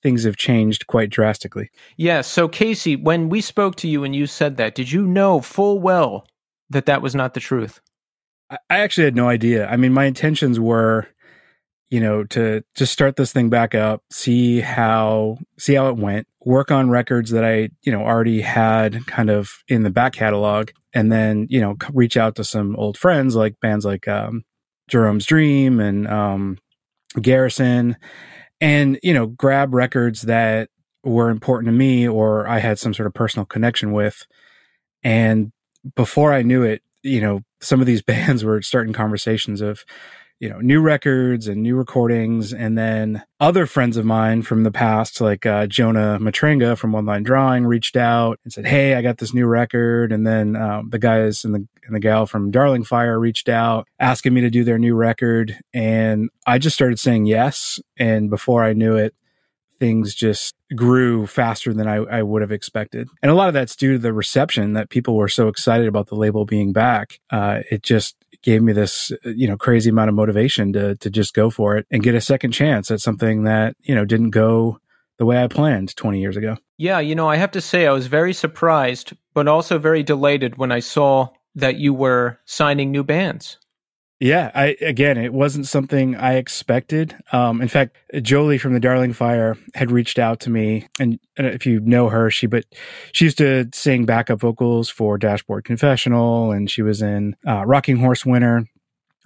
things 0.02 0.25
have 0.25 0.37
changed 0.37 0.87
quite 0.87 1.11
drastically. 1.11 1.70
Yeah. 1.96 2.20
So, 2.20 2.49
Casey, 2.49 2.96
when 2.96 3.28
we 3.28 3.40
spoke 3.40 3.76
to 3.76 3.88
you 3.88 4.05
and 4.05 4.14
you 4.14 4.26
said 4.26 4.56
that, 4.56 4.75
did 4.75 4.90
you 4.93 5.06
know 5.06 5.40
full 5.40 5.78
well 5.78 6.26
that 6.70 6.87
that 6.87 7.02
was 7.02 7.14
not 7.14 7.34
the 7.34 7.40
truth? 7.40 7.81
I, 8.50 8.58
I 8.69 8.78
actually 8.81 9.05
had 9.05 9.17
no 9.17 9.28
idea. 9.28 9.67
I 9.69 9.76
mean, 9.76 9.93
my 9.93 10.05
intentions 10.05 10.58
were 10.58 11.08
you 11.90 12.00
know, 12.00 12.24
to 12.24 12.62
just 12.74 12.92
start 12.92 13.16
this 13.16 13.32
thing 13.32 13.48
back 13.48 13.74
up, 13.74 14.02
see 14.10 14.60
how 14.60 15.38
see 15.58 15.74
how 15.74 15.88
it 15.88 15.96
went, 15.96 16.26
work 16.44 16.70
on 16.70 16.90
records 16.90 17.30
that 17.30 17.44
I, 17.44 17.70
you 17.82 17.92
know, 17.92 18.02
already 18.02 18.40
had 18.40 19.06
kind 19.06 19.30
of 19.30 19.50
in 19.68 19.82
the 19.82 19.90
back 19.90 20.14
catalog, 20.14 20.70
and 20.92 21.12
then 21.12 21.46
you 21.49 21.61
know, 21.61 21.76
reach 21.92 22.16
out 22.16 22.34
to 22.37 22.44
some 22.44 22.75
old 22.76 22.99
friends 22.99 23.37
like 23.37 23.61
bands 23.61 23.84
like 23.84 24.08
um, 24.08 24.44
Jerome's 24.88 25.26
Dream 25.26 25.78
and 25.78 26.08
um, 26.08 26.58
Garrison, 27.20 27.96
and 28.61 28.99
you 29.02 29.14
know, 29.14 29.26
grab 29.26 29.72
records 29.72 30.22
that 30.22 30.70
were 31.04 31.30
important 31.30 31.68
to 31.68 31.78
me 31.78 32.08
or 32.08 32.49
I 32.49 32.58
had 32.58 32.80
some 32.80 32.92
sort 32.92 33.06
of 33.06 33.14
personal 33.14 33.46
connection 33.46 33.92
with, 33.92 34.26
and 35.04 35.52
before 35.94 36.32
I 36.32 36.42
knew 36.42 36.64
it, 36.64 36.82
you 37.04 37.20
know, 37.20 37.42
some 37.61 37.80
of 37.80 37.87
these 37.87 38.02
bands 38.02 38.42
were 38.42 38.61
starting 38.61 38.92
conversations 38.92 39.61
of 39.61 39.84
you 40.38 40.50
know, 40.50 40.61
new 40.61 40.81
records 40.81 41.49
and 41.49 41.62
new 41.62 41.76
recordings. 41.76 42.52
And 42.52 42.76
then 42.76 43.23
other 43.40 43.66
friends 43.66 43.97
of 43.97 44.05
mine 44.05 44.43
from 44.43 44.64
the 44.64 44.71
past, 44.71 45.21
like 45.21 45.47
uh, 45.47 45.66
Jonah 45.66 46.19
Matranga 46.21 46.76
from 46.76 46.93
One 46.93 47.07
Line 47.07 47.23
Drawing, 47.23 47.66
reached 47.66 47.97
out 47.97 48.38
and 48.45 48.52
said, 48.52 48.66
Hey, 48.66 48.95
I 48.95 49.02
got 49.02 49.19
this 49.19 49.33
new 49.33 49.47
record. 49.47 50.12
And 50.12 50.26
then 50.26 50.57
um, 50.57 50.90
the 50.90 50.99
guys 50.99 51.45
and 51.45 51.55
the, 51.55 51.66
and 51.87 51.95
the 51.95 52.00
gal 52.00 52.26
from 52.26 52.50
Darling 52.50 52.85
Fire 52.85 53.19
reached 53.19 53.49
out 53.49 53.88
asking 53.99 54.35
me 54.35 54.43
to 54.43 54.50
do 54.50 54.64
their 54.64 54.78
new 54.78 54.95
record. 54.95 55.59
And 55.73 56.28
I 56.47 56.59
just 56.59 56.75
started 56.75 56.99
saying 56.99 57.26
yes. 57.26 57.81
And 57.99 58.28
before 58.28 58.62
I 58.62 58.75
knew 58.75 58.97
it, 58.97 59.14
things 59.78 60.14
just 60.14 60.55
grew 60.75 61.26
faster 61.26 61.73
than 61.73 61.87
I, 61.87 61.97
I, 61.97 62.23
would 62.23 62.43
have 62.43 62.50
expected. 62.52 63.09
And 63.23 63.31
a 63.31 63.35
lot 63.35 63.49
of 63.49 63.55
that's 63.55 63.76
due 63.76 63.93
to 63.93 63.99
the 63.99 64.12
reception 64.12 64.73
that 64.73 64.88
people 64.88 65.16
were 65.16 65.28
so 65.28 65.49
excited 65.49 65.87
about 65.87 66.07
the 66.07 66.14
label 66.14 66.45
being 66.45 66.73
back. 66.73 67.21
Uh, 67.31 67.61
it 67.71 67.83
just 67.83 68.16
gave 68.46 68.62
me 68.62 68.72
this, 68.72 69.10
you 69.24 69.48
know, 69.48 69.56
crazy 69.56 69.90
amount 69.90 70.08
of 70.08 70.14
motivation 70.14 70.72
to 70.72 70.94
to 70.96 71.10
just 71.10 71.34
go 71.34 71.50
for 71.50 71.76
it 71.76 71.86
and 71.90 72.02
get 72.02 72.14
a 72.14 72.20
second 72.20 72.52
chance 72.52 72.90
at 72.92 73.00
something 73.00 73.42
that, 73.42 73.76
you 73.82 73.94
know, 73.94 74.04
didn't 74.04 74.30
go 74.30 74.78
the 75.18 75.26
way 75.26 75.42
I 75.42 75.48
planned 75.48 75.96
20 75.96 76.20
years 76.20 76.36
ago. 76.36 76.56
Yeah, 76.78 77.00
you 77.00 77.14
know, 77.14 77.28
I 77.28 77.36
have 77.36 77.50
to 77.52 77.60
say 77.60 77.86
I 77.86 77.92
was 77.92 78.06
very 78.06 78.32
surprised, 78.32 79.14
but 79.34 79.48
also 79.48 79.78
very 79.78 80.02
delighted 80.02 80.58
when 80.58 80.70
I 80.70 80.78
saw 80.78 81.28
that 81.56 81.76
you 81.76 81.92
were 81.92 82.38
signing 82.44 82.92
new 82.92 83.02
bands. 83.02 83.58
Yeah, 84.18 84.50
I 84.54 84.76
again, 84.80 85.18
it 85.18 85.35
wasn't 85.35 85.66
something 85.66 86.16
I 86.16 86.37
expected. 86.37 87.14
Um, 87.32 87.61
in 87.61 87.68
fact, 87.68 87.96
Jolie 88.23 88.56
from 88.56 88.73
the 88.73 88.80
Darling 88.80 89.12
Fire 89.12 89.58
had 89.75 89.90
reached 89.90 90.18
out 90.18 90.40
to 90.40 90.50
me, 90.50 90.88
and 90.99 91.18
if 91.37 91.66
you 91.66 91.80
know 91.80 92.08
her, 92.08 92.30
she 92.30 92.46
but 92.46 92.64
she 93.12 93.26
used 93.26 93.37
to 93.38 93.68
sing 93.75 94.06
backup 94.06 94.40
vocals 94.40 94.88
for 94.88 95.18
Dashboard 95.18 95.64
Confessional, 95.64 96.50
and 96.50 96.70
she 96.70 96.80
was 96.80 97.02
in 97.02 97.37
uh, 97.46 97.66
Rocking 97.66 97.96
Horse 97.96 98.25
Winter. 98.25 98.66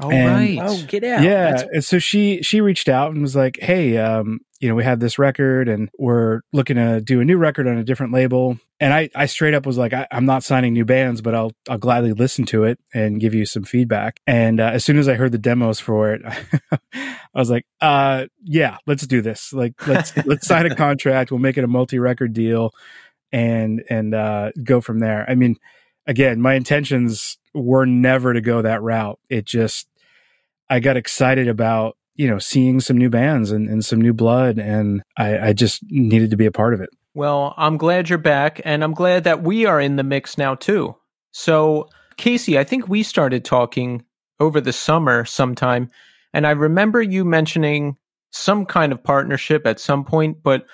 Oh 0.00 0.10
and, 0.10 0.58
right! 0.58 0.58
Oh, 0.62 0.82
get 0.86 1.04
out! 1.04 1.22
Yeah, 1.22 1.52
That's- 1.52 1.86
so 1.86 1.98
she 1.98 2.42
she 2.42 2.60
reached 2.60 2.88
out 2.88 3.12
and 3.12 3.22
was 3.22 3.36
like, 3.36 3.58
"Hey, 3.60 3.96
um, 3.98 4.40
you 4.60 4.68
know, 4.68 4.74
we 4.74 4.84
have 4.84 5.00
this 5.00 5.18
record 5.18 5.68
and 5.68 5.88
we're 5.98 6.42
looking 6.52 6.76
to 6.76 7.00
do 7.00 7.20
a 7.20 7.24
new 7.24 7.38
record 7.38 7.66
on 7.66 7.78
a 7.78 7.84
different 7.84 8.12
label. 8.12 8.58
And 8.78 8.92
I, 8.92 9.08
I 9.14 9.24
straight 9.24 9.54
up 9.54 9.64
was 9.64 9.78
like, 9.78 9.94
I, 9.94 10.06
am 10.10 10.26
not 10.26 10.44
signing 10.44 10.74
new 10.74 10.84
bands, 10.84 11.22
but 11.22 11.34
I'll, 11.34 11.52
I'll 11.68 11.78
gladly 11.78 12.12
listen 12.12 12.44
to 12.46 12.64
it 12.64 12.78
and 12.92 13.20
give 13.20 13.32
you 13.32 13.46
some 13.46 13.64
feedback. 13.64 14.20
And 14.26 14.60
uh, 14.60 14.70
as 14.74 14.84
soon 14.84 14.98
as 14.98 15.08
I 15.08 15.14
heard 15.14 15.32
the 15.32 15.38
demos 15.38 15.80
for 15.80 16.12
it, 16.12 16.20
I 16.92 17.18
was 17.34 17.50
like, 17.50 17.64
uh, 17.80 18.26
yeah, 18.42 18.76
let's 18.86 19.06
do 19.06 19.22
this. 19.22 19.54
Like, 19.54 19.86
let's, 19.86 20.14
let's 20.26 20.46
sign 20.46 20.66
a 20.66 20.76
contract. 20.76 21.30
We'll 21.30 21.40
make 21.40 21.56
it 21.56 21.64
a 21.64 21.68
multi 21.68 21.98
record 21.98 22.34
deal 22.34 22.72
and 23.32 23.82
and 23.88 24.14
uh, 24.14 24.50
go 24.62 24.80
from 24.80 24.98
there. 24.98 25.24
I 25.28 25.36
mean, 25.36 25.56
again, 26.06 26.40
my 26.40 26.54
intentions 26.54 27.38
were 27.54 27.86
never 27.86 28.34
to 28.34 28.40
go 28.40 28.62
that 28.62 28.82
route. 28.82 29.18
It 29.28 29.44
just 29.44 29.86
I 30.70 30.80
got 30.80 30.96
excited 30.96 31.48
about 31.48 31.96
you 32.14 32.28
know 32.28 32.38
seeing 32.38 32.80
some 32.80 32.96
new 32.96 33.10
bands 33.10 33.50
and, 33.50 33.68
and 33.68 33.84
some 33.84 34.00
new 34.00 34.14
blood, 34.14 34.58
and 34.58 35.02
I, 35.16 35.48
I 35.48 35.52
just 35.52 35.82
needed 35.90 36.30
to 36.30 36.36
be 36.36 36.46
a 36.46 36.52
part 36.52 36.72
of 36.72 36.80
it. 36.80 36.90
Well, 37.14 37.54
I'm 37.56 37.76
glad 37.76 38.08
you're 38.08 38.18
back, 38.18 38.60
and 38.64 38.84
I'm 38.84 38.94
glad 38.94 39.24
that 39.24 39.42
we 39.42 39.66
are 39.66 39.80
in 39.80 39.96
the 39.96 40.04
mix 40.04 40.38
now 40.38 40.54
too. 40.54 40.94
So, 41.32 41.88
Casey, 42.16 42.58
I 42.58 42.64
think 42.64 42.88
we 42.88 43.02
started 43.02 43.44
talking 43.44 44.04
over 44.38 44.60
the 44.60 44.72
summer 44.72 45.24
sometime, 45.24 45.90
and 46.32 46.46
I 46.46 46.50
remember 46.52 47.02
you 47.02 47.24
mentioning 47.24 47.96
some 48.30 48.64
kind 48.64 48.92
of 48.92 49.02
partnership 49.02 49.66
at 49.66 49.80
some 49.80 50.04
point, 50.04 50.42
but 50.42 50.66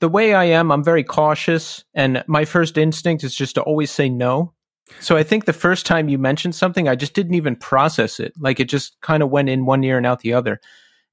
the 0.00 0.08
way 0.08 0.34
I 0.34 0.44
am, 0.44 0.70
I'm 0.70 0.84
very 0.84 1.04
cautious, 1.04 1.84
and 1.94 2.24
my 2.26 2.44
first 2.44 2.78
instinct 2.78 3.24
is 3.24 3.34
just 3.34 3.54
to 3.56 3.62
always 3.62 3.90
say 3.90 4.08
no. 4.08 4.52
So 5.00 5.16
I 5.16 5.22
think 5.22 5.44
the 5.44 5.52
first 5.52 5.86
time 5.86 6.08
you 6.08 6.18
mentioned 6.18 6.54
something, 6.54 6.88
I 6.88 6.94
just 6.94 7.14
didn't 7.14 7.34
even 7.34 7.56
process 7.56 8.20
it. 8.20 8.32
Like 8.38 8.60
it 8.60 8.68
just 8.68 9.00
kind 9.00 9.22
of 9.22 9.30
went 9.30 9.48
in 9.48 9.66
one 9.66 9.84
ear 9.84 9.96
and 9.96 10.06
out 10.06 10.20
the 10.20 10.32
other. 10.32 10.60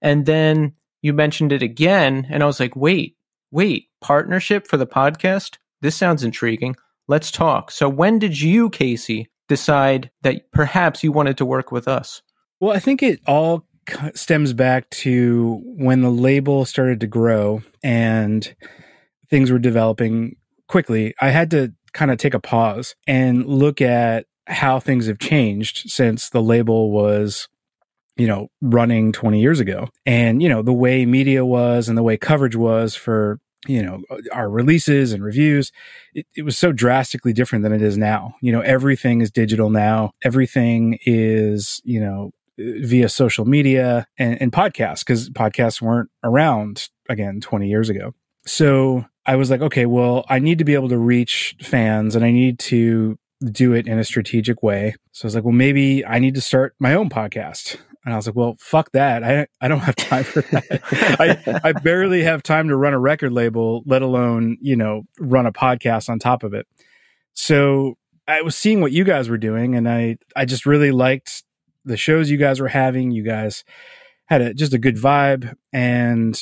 And 0.02 0.26
then 0.26 0.74
you 1.02 1.14
mentioned 1.14 1.52
it 1.52 1.62
again, 1.62 2.28
and 2.30 2.42
I 2.42 2.46
was 2.46 2.60
like, 2.60 2.76
wait, 2.76 3.16
wait, 3.52 3.90
partnership 4.02 4.68
for 4.68 4.78
the 4.78 4.88
podcast? 4.88 5.58
This 5.82 5.96
sounds 5.96 6.24
intriguing. 6.24 6.76
Let's 7.08 7.32
talk. 7.32 7.70
So 7.72 7.88
when 7.88 8.18
did 8.20 8.42
you, 8.42 8.70
Casey, 8.70 9.30
decide 9.48 10.10
that 10.24 10.52
perhaps 10.52 11.04
you 11.04 11.12
wanted 11.12 11.38
to 11.38 11.46
work 11.46 11.72
with 11.72 11.88
us? 11.88 12.22
Well, 12.60 12.76
I 12.76 12.80
think 12.80 13.04
it 13.04 13.20
all 13.28 13.68
stems 14.16 14.54
back 14.54 14.90
to 14.90 15.62
when 15.64 16.02
the 16.02 16.10
label 16.10 16.66
started 16.66 17.00
to 17.02 17.08
grow 17.08 17.62
and 17.84 18.56
things 19.30 19.52
were 19.52 19.60
developing 19.60 20.36
quickly. 20.68 21.14
I 21.22 21.30
had 21.30 21.52
to 21.52 21.74
kind 21.96 22.12
of 22.12 22.20
take 22.20 22.36
a 22.36 22.40
pause 22.40 22.96
and 23.08 23.46
look 23.48 23.82
at 23.82 24.28
how 24.46 24.80
things 24.80 25.08
have 25.08 25.18
changed 25.18 25.90
since 25.90 26.30
the 26.30 26.42
label 26.42 26.92
was 26.92 27.48
you 28.18 28.28
know 28.28 28.50
running 28.62 29.12
20 29.12 29.42
years 29.42 29.60
ago. 29.60 29.90
And 30.06 30.44
you 30.44 30.50
know 30.50 30.62
the 30.62 30.74
way 30.74 31.06
media 31.08 31.44
was 31.44 31.90
and 31.90 31.98
the 31.98 32.04
way 32.04 32.18
coverage 32.18 32.56
was 32.56 32.96
for 32.96 33.40
you 33.66 33.82
know 33.82 34.04
our 34.32 34.48
releases 34.48 35.12
and 35.12 35.24
reviews 35.24 35.72
it, 36.14 36.28
it, 36.36 36.44
was 36.44 36.56
so 36.56 36.72
drastically 36.72 37.34
different 37.34 37.64
than 37.64 37.74
it 37.74 37.82
is 37.82 37.98
now. 37.98 38.36
You 38.42 38.52
know 38.52 38.62
everything 38.62 39.22
is 39.22 39.32
digital 39.32 39.72
now. 39.72 40.12
Everything 40.24 41.00
is 41.06 41.82
you 41.84 42.00
know 42.00 42.32
via 42.58 43.10
social 43.10 43.46
media 43.46 44.06
and, 44.18 44.42
and 44.42 44.52
podcasts 44.52 45.00
because 45.00 45.30
podcasts 45.30 45.82
weren't 45.82 46.10
around 46.24 46.90
again 47.10 47.42
20 47.42 47.68
years 47.68 47.90
ago 47.90 48.14
so 48.46 49.06
i 49.26 49.36
was 49.36 49.50
like 49.50 49.62
okay 49.62 49.86
well 49.86 50.26
i 50.30 50.40
need 50.40 50.58
to 50.58 50.66
be 50.66 50.74
able 50.74 50.90
to 50.90 50.98
reach 50.98 51.56
fans 51.62 52.16
and 52.16 52.24
i 52.26 52.32
need 52.32 52.60
to 52.60 53.18
do 53.52 53.74
it 53.74 53.88
in 53.88 54.00
a 54.00 54.04
strategic 54.04 54.64
way 54.64 54.96
so 55.12 55.26
i 55.26 55.28
was 55.28 55.36
like 55.36 55.44
well 55.44 55.54
maybe 55.54 56.06
i 56.06 56.20
need 56.20 56.36
to 56.36 56.42
start 56.42 56.76
my 56.80 56.94
own 56.94 57.10
podcast 57.10 57.78
and 58.06 58.14
I 58.14 58.18
was 58.18 58.28
like, 58.28 58.36
well, 58.36 58.56
fuck 58.60 58.92
that. 58.92 59.24
I, 59.24 59.48
I 59.60 59.68
don't 59.68 59.80
have 59.80 59.96
time 59.96 60.24
for 60.24 60.42
that. 60.42 60.82
I, 61.64 61.70
I 61.70 61.72
barely 61.72 62.22
have 62.22 62.44
time 62.44 62.68
to 62.68 62.76
run 62.78 62.94
a 62.94 63.00
record 63.00 63.32
label, 63.32 63.82
let 63.88 64.04
alone, 64.04 64.58
you 64.62 64.76
know, 64.76 65.04
run 65.20 65.48
a 65.48 65.52
podcast 65.52 66.08
on 66.08 66.20
top 66.20 66.44
of 66.44 66.54
it. 66.54 66.68
So 67.34 67.98
I 68.28 68.44
was 68.44 68.56
seeing 68.56 68.80
what 68.80 68.92
you 68.92 69.04
guys 69.04 69.28
were 69.28 69.40
doing 69.40 69.76
and 69.76 69.90
I, 69.90 70.18
I 70.36 70.46
just 70.46 70.68
really 70.68 70.92
liked 70.92 71.44
the 71.84 71.98
shows 71.98 72.30
you 72.30 72.38
guys 72.38 72.60
were 72.60 72.68
having. 72.68 73.10
You 73.10 73.24
guys 73.24 73.64
had 74.26 74.42
a, 74.42 74.54
just 74.54 74.74
a 74.74 74.80
good 74.80 74.98
vibe. 74.98 75.56
And 75.74 76.40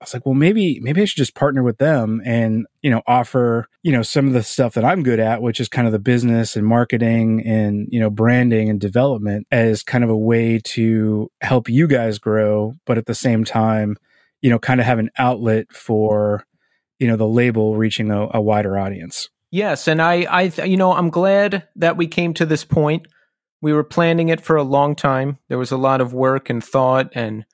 I 0.00 0.04
was 0.04 0.14
like, 0.14 0.24
well, 0.24 0.34
maybe, 0.34 0.80
maybe 0.80 1.02
I 1.02 1.04
should 1.04 1.18
just 1.18 1.34
partner 1.34 1.62
with 1.62 1.76
them 1.76 2.22
and, 2.24 2.66
you 2.80 2.90
know, 2.90 3.02
offer, 3.06 3.66
you 3.82 3.92
know, 3.92 4.00
some 4.00 4.28
of 4.28 4.32
the 4.32 4.42
stuff 4.42 4.72
that 4.72 4.84
I'm 4.84 5.02
good 5.02 5.20
at, 5.20 5.42
which 5.42 5.60
is 5.60 5.68
kind 5.68 5.86
of 5.86 5.92
the 5.92 5.98
business 5.98 6.56
and 6.56 6.66
marketing 6.66 7.46
and, 7.46 7.86
you 7.90 8.00
know, 8.00 8.08
branding 8.08 8.70
and 8.70 8.80
development 8.80 9.46
as 9.50 9.82
kind 9.82 10.02
of 10.02 10.08
a 10.08 10.16
way 10.16 10.58
to 10.58 11.30
help 11.42 11.68
you 11.68 11.86
guys 11.86 12.18
grow. 12.18 12.72
But 12.86 12.96
at 12.96 13.04
the 13.04 13.14
same 13.14 13.44
time, 13.44 13.98
you 14.40 14.48
know, 14.48 14.58
kind 14.58 14.80
of 14.80 14.86
have 14.86 14.98
an 14.98 15.10
outlet 15.18 15.70
for, 15.70 16.46
you 16.98 17.06
know, 17.06 17.16
the 17.16 17.28
label 17.28 17.76
reaching 17.76 18.10
a, 18.10 18.28
a 18.32 18.40
wider 18.40 18.78
audience. 18.78 19.28
Yes. 19.50 19.86
And 19.86 20.00
I, 20.00 20.22
I, 20.22 20.42
you 20.64 20.78
know, 20.78 20.94
I'm 20.94 21.10
glad 21.10 21.68
that 21.76 21.98
we 21.98 22.06
came 22.06 22.32
to 22.34 22.46
this 22.46 22.64
point. 22.64 23.06
We 23.60 23.74
were 23.74 23.84
planning 23.84 24.30
it 24.30 24.40
for 24.40 24.56
a 24.56 24.62
long 24.62 24.96
time. 24.96 25.36
There 25.48 25.58
was 25.58 25.72
a 25.72 25.76
lot 25.76 26.00
of 26.00 26.14
work 26.14 26.48
and 26.48 26.64
thought 26.64 27.10
and, 27.14 27.44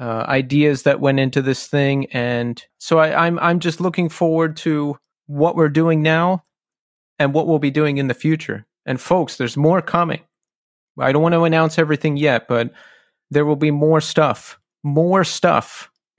uh, 0.00 0.24
ideas 0.26 0.84
that 0.84 1.00
went 1.00 1.20
into 1.20 1.42
this 1.42 1.66
thing, 1.66 2.06
and 2.06 2.64
so 2.78 2.98
I, 2.98 3.26
I'm 3.26 3.38
I'm 3.38 3.60
just 3.60 3.80
looking 3.80 4.08
forward 4.08 4.56
to 4.58 4.96
what 5.26 5.54
we're 5.54 5.68
doing 5.68 6.02
now 6.02 6.42
and 7.18 7.34
what 7.34 7.46
we'll 7.46 7.58
be 7.58 7.70
doing 7.70 7.98
in 7.98 8.08
the 8.08 8.14
future. 8.14 8.66
And 8.86 9.00
folks, 9.00 9.36
there's 9.36 9.56
more 9.56 9.82
coming. 9.82 10.22
I 10.98 11.12
don't 11.12 11.22
want 11.22 11.34
to 11.34 11.44
announce 11.44 11.78
everything 11.78 12.16
yet, 12.16 12.48
but 12.48 12.72
there 13.30 13.44
will 13.44 13.56
be 13.56 13.70
more 13.70 14.00
stuff. 14.00 14.58
More 14.82 15.22
stuff. 15.22 15.90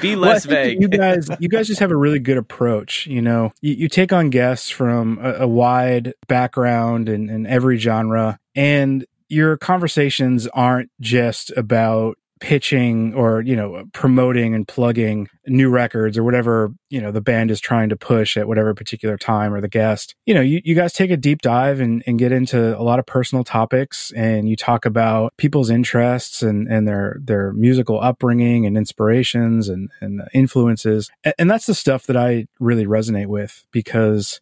be 0.00 0.16
less 0.16 0.46
well, 0.46 0.56
vague. 0.56 0.80
you 0.80 0.88
guys, 0.98 1.28
you 1.38 1.48
guys 1.48 1.66
just 1.68 1.80
have 1.80 1.90
a 1.90 1.96
really 1.96 2.18
good 2.18 2.38
approach. 2.38 3.06
You 3.06 3.22
know, 3.22 3.52
you, 3.60 3.74
you 3.74 3.88
take 3.88 4.12
on 4.12 4.30
guests 4.30 4.70
from 4.70 5.18
a, 5.22 5.34
a 5.40 5.48
wide 5.48 6.14
background 6.28 7.08
and, 7.08 7.30
and 7.30 7.46
every 7.46 7.78
genre, 7.78 8.38
and 8.54 9.04
your 9.28 9.56
conversations 9.56 10.46
aren't 10.48 10.90
just 11.00 11.50
about 11.56 12.16
pitching 12.40 13.14
or 13.14 13.40
you 13.40 13.54
know 13.56 13.84
promoting 13.94 14.54
and 14.54 14.68
plugging 14.68 15.28
new 15.46 15.70
records 15.70 16.18
or 16.18 16.24
whatever 16.24 16.74
you 16.90 17.00
know 17.00 17.10
the 17.10 17.20
band 17.20 17.50
is 17.50 17.58
trying 17.60 17.88
to 17.88 17.96
push 17.96 18.36
at 18.36 18.48
whatever 18.48 18.74
particular 18.74 19.16
time 19.16 19.54
or 19.54 19.60
the 19.60 19.68
guest. 19.68 20.14
You 20.26 20.34
know 20.34 20.40
you, 20.40 20.60
you 20.64 20.74
guys 20.74 20.92
take 20.92 21.10
a 21.10 21.16
deep 21.16 21.42
dive 21.42 21.80
and, 21.80 22.02
and 22.06 22.18
get 22.18 22.32
into 22.32 22.78
a 22.78 22.82
lot 22.82 22.98
of 22.98 23.06
personal 23.06 23.44
topics 23.44 24.10
and 24.16 24.48
you 24.48 24.56
talk 24.56 24.84
about 24.84 25.32
people's 25.38 25.70
interests 25.70 26.42
and, 26.42 26.68
and 26.68 26.86
their 26.88 27.18
their 27.22 27.52
musical 27.52 28.00
upbringing 28.00 28.66
and 28.66 28.76
inspirations 28.76 29.68
and, 29.68 29.90
and 30.00 30.20
influences. 30.34 31.10
And, 31.24 31.34
and 31.38 31.50
that's 31.50 31.66
the 31.66 31.74
stuff 31.74 32.04
that 32.06 32.16
i 32.16 32.46
really 32.60 32.84
resonate 32.84 33.28
with 33.28 33.64
because 33.70 34.40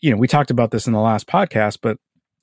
you 0.00 0.10
know 0.10 0.16
we 0.16 0.28
talked 0.28 0.50
about 0.50 0.70
this 0.70 0.86
in 0.86 0.92
the 0.92 1.00
last 1.00 1.26
podcast 1.26 1.78
but 1.82 1.96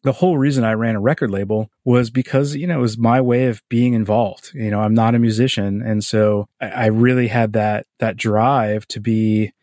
the 0.04 0.14
whole 0.14 0.38
reason 0.38 0.64
I 0.64 0.74
ran 0.74 0.96
a 0.96 1.02
record 1.02 1.32
label 1.32 1.70
was 1.84 2.10
because, 2.10 2.56
you 2.56 2.68
know, 2.68 2.78
it 2.78 2.82
was 2.82 2.98
my 2.98 3.20
way 3.20 3.48
of 3.48 3.62
being 3.70 3.94
involved. 3.94 4.52
You 4.54 4.70
know, 4.70 4.80
I'm 4.80 4.94
not 4.94 5.16
a 5.16 5.20
musician. 5.20 5.82
And 5.82 6.04
so 6.04 6.48
I, 6.62 6.88
really 6.88 7.28
had 7.28 7.54
that, 7.54 7.88
that 8.00 8.16
drive 8.16 8.88
to 8.90 9.00
be, 9.00 9.54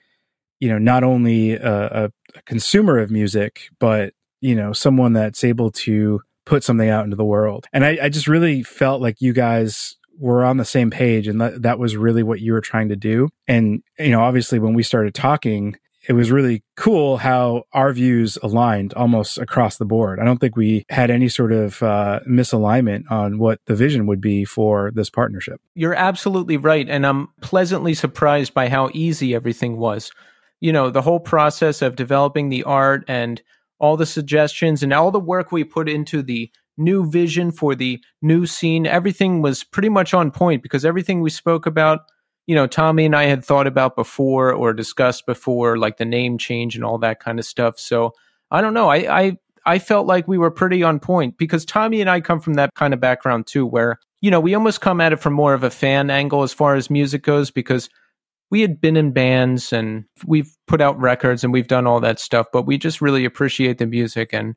you 0.60 0.68
know, 0.68 0.78
not 0.78 1.04
only 1.04 1.52
a, 1.52 2.06
a 2.06 2.42
consumer 2.46 2.98
of 2.98 3.10
music, 3.10 3.68
but, 3.78 4.12
you 4.40 4.54
know, 4.54 4.72
someone 4.72 5.12
that's 5.12 5.44
able 5.44 5.70
to 5.70 6.20
put 6.44 6.62
something 6.64 6.88
out 6.88 7.04
into 7.04 7.16
the 7.16 7.24
world. 7.24 7.66
And 7.72 7.84
I, 7.84 7.98
I 8.02 8.08
just 8.08 8.28
really 8.28 8.62
felt 8.62 9.00
like 9.00 9.20
you 9.20 9.32
guys 9.32 9.96
were 10.18 10.44
on 10.44 10.58
the 10.58 10.64
same 10.64 10.90
page 10.90 11.26
and 11.26 11.40
that, 11.40 11.62
that 11.62 11.78
was 11.78 11.96
really 11.96 12.22
what 12.22 12.40
you 12.40 12.52
were 12.52 12.60
trying 12.60 12.88
to 12.88 12.96
do. 12.96 13.28
And, 13.48 13.82
you 13.98 14.10
know, 14.10 14.20
obviously 14.20 14.58
when 14.58 14.74
we 14.74 14.82
started 14.82 15.14
talking, 15.14 15.76
it 16.08 16.12
was 16.12 16.30
really 16.30 16.62
cool 16.76 17.16
how 17.16 17.64
our 17.72 17.92
views 17.92 18.36
aligned 18.42 18.94
almost 18.94 19.38
across 19.38 19.78
the 19.78 19.84
board. 19.84 20.20
I 20.20 20.24
don't 20.24 20.38
think 20.38 20.56
we 20.56 20.84
had 20.90 21.10
any 21.10 21.28
sort 21.28 21.52
of 21.52 21.82
uh, 21.82 22.20
misalignment 22.28 23.10
on 23.10 23.38
what 23.38 23.60
the 23.66 23.74
vision 23.74 24.06
would 24.06 24.20
be 24.20 24.44
for 24.44 24.90
this 24.94 25.10
partnership. 25.10 25.60
You're 25.74 25.94
absolutely 25.94 26.56
right. 26.56 26.88
And 26.88 27.06
I'm 27.06 27.28
pleasantly 27.40 27.94
surprised 27.94 28.54
by 28.54 28.68
how 28.68 28.90
easy 28.92 29.34
everything 29.34 29.76
was. 29.76 30.10
You 30.60 30.72
know, 30.72 30.90
the 30.90 31.02
whole 31.02 31.20
process 31.20 31.82
of 31.82 31.96
developing 31.96 32.48
the 32.48 32.64
art 32.64 33.04
and 33.08 33.42
all 33.78 33.96
the 33.96 34.06
suggestions 34.06 34.82
and 34.82 34.92
all 34.92 35.10
the 35.10 35.20
work 35.20 35.52
we 35.52 35.64
put 35.64 35.88
into 35.88 36.22
the 36.22 36.50
new 36.76 37.08
vision 37.08 37.52
for 37.52 37.74
the 37.74 38.02
new 38.22 38.46
scene, 38.46 38.86
everything 38.86 39.42
was 39.42 39.64
pretty 39.64 39.88
much 39.88 40.14
on 40.14 40.30
point 40.30 40.62
because 40.62 40.84
everything 40.84 41.20
we 41.20 41.30
spoke 41.30 41.66
about 41.66 42.00
you 42.46 42.54
know, 42.54 42.66
Tommy 42.66 43.04
and 43.04 43.16
I 43.16 43.24
had 43.24 43.44
thought 43.44 43.66
about 43.66 43.96
before 43.96 44.52
or 44.52 44.72
discussed 44.72 45.26
before, 45.26 45.78
like 45.78 45.96
the 45.96 46.04
name 46.04 46.38
change 46.38 46.76
and 46.76 46.84
all 46.84 46.98
that 46.98 47.20
kind 47.20 47.38
of 47.38 47.44
stuff. 47.44 47.78
So 47.78 48.12
I 48.50 48.60
don't 48.60 48.74
know. 48.74 48.88
I, 48.88 48.96
I, 49.22 49.38
I 49.66 49.78
felt 49.78 50.06
like 50.06 50.28
we 50.28 50.38
were 50.38 50.50
pretty 50.50 50.82
on 50.82 51.00
point 51.00 51.38
because 51.38 51.64
Tommy 51.64 52.00
and 52.00 52.10
I 52.10 52.20
come 52.20 52.40
from 52.40 52.54
that 52.54 52.74
kind 52.74 52.92
of 52.92 53.00
background 53.00 53.46
too, 53.46 53.64
where, 53.64 53.98
you 54.20 54.30
know, 54.30 54.40
we 54.40 54.54
almost 54.54 54.80
come 54.80 55.00
at 55.00 55.12
it 55.12 55.20
from 55.20 55.32
more 55.32 55.54
of 55.54 55.64
a 55.64 55.70
fan 55.70 56.10
angle 56.10 56.42
as 56.42 56.52
far 56.52 56.74
as 56.74 56.90
music 56.90 57.22
goes 57.22 57.50
because 57.50 57.88
we 58.50 58.60
had 58.60 58.80
been 58.80 58.96
in 58.96 59.12
bands 59.12 59.72
and 59.72 60.04
we've 60.26 60.54
put 60.66 60.82
out 60.82 61.00
records 61.00 61.44
and 61.44 61.52
we've 61.52 61.66
done 61.66 61.86
all 61.86 62.00
that 62.00 62.20
stuff, 62.20 62.46
but 62.52 62.66
we 62.66 62.76
just 62.76 63.00
really 63.00 63.24
appreciate 63.24 63.78
the 63.78 63.86
music 63.86 64.34
and 64.34 64.54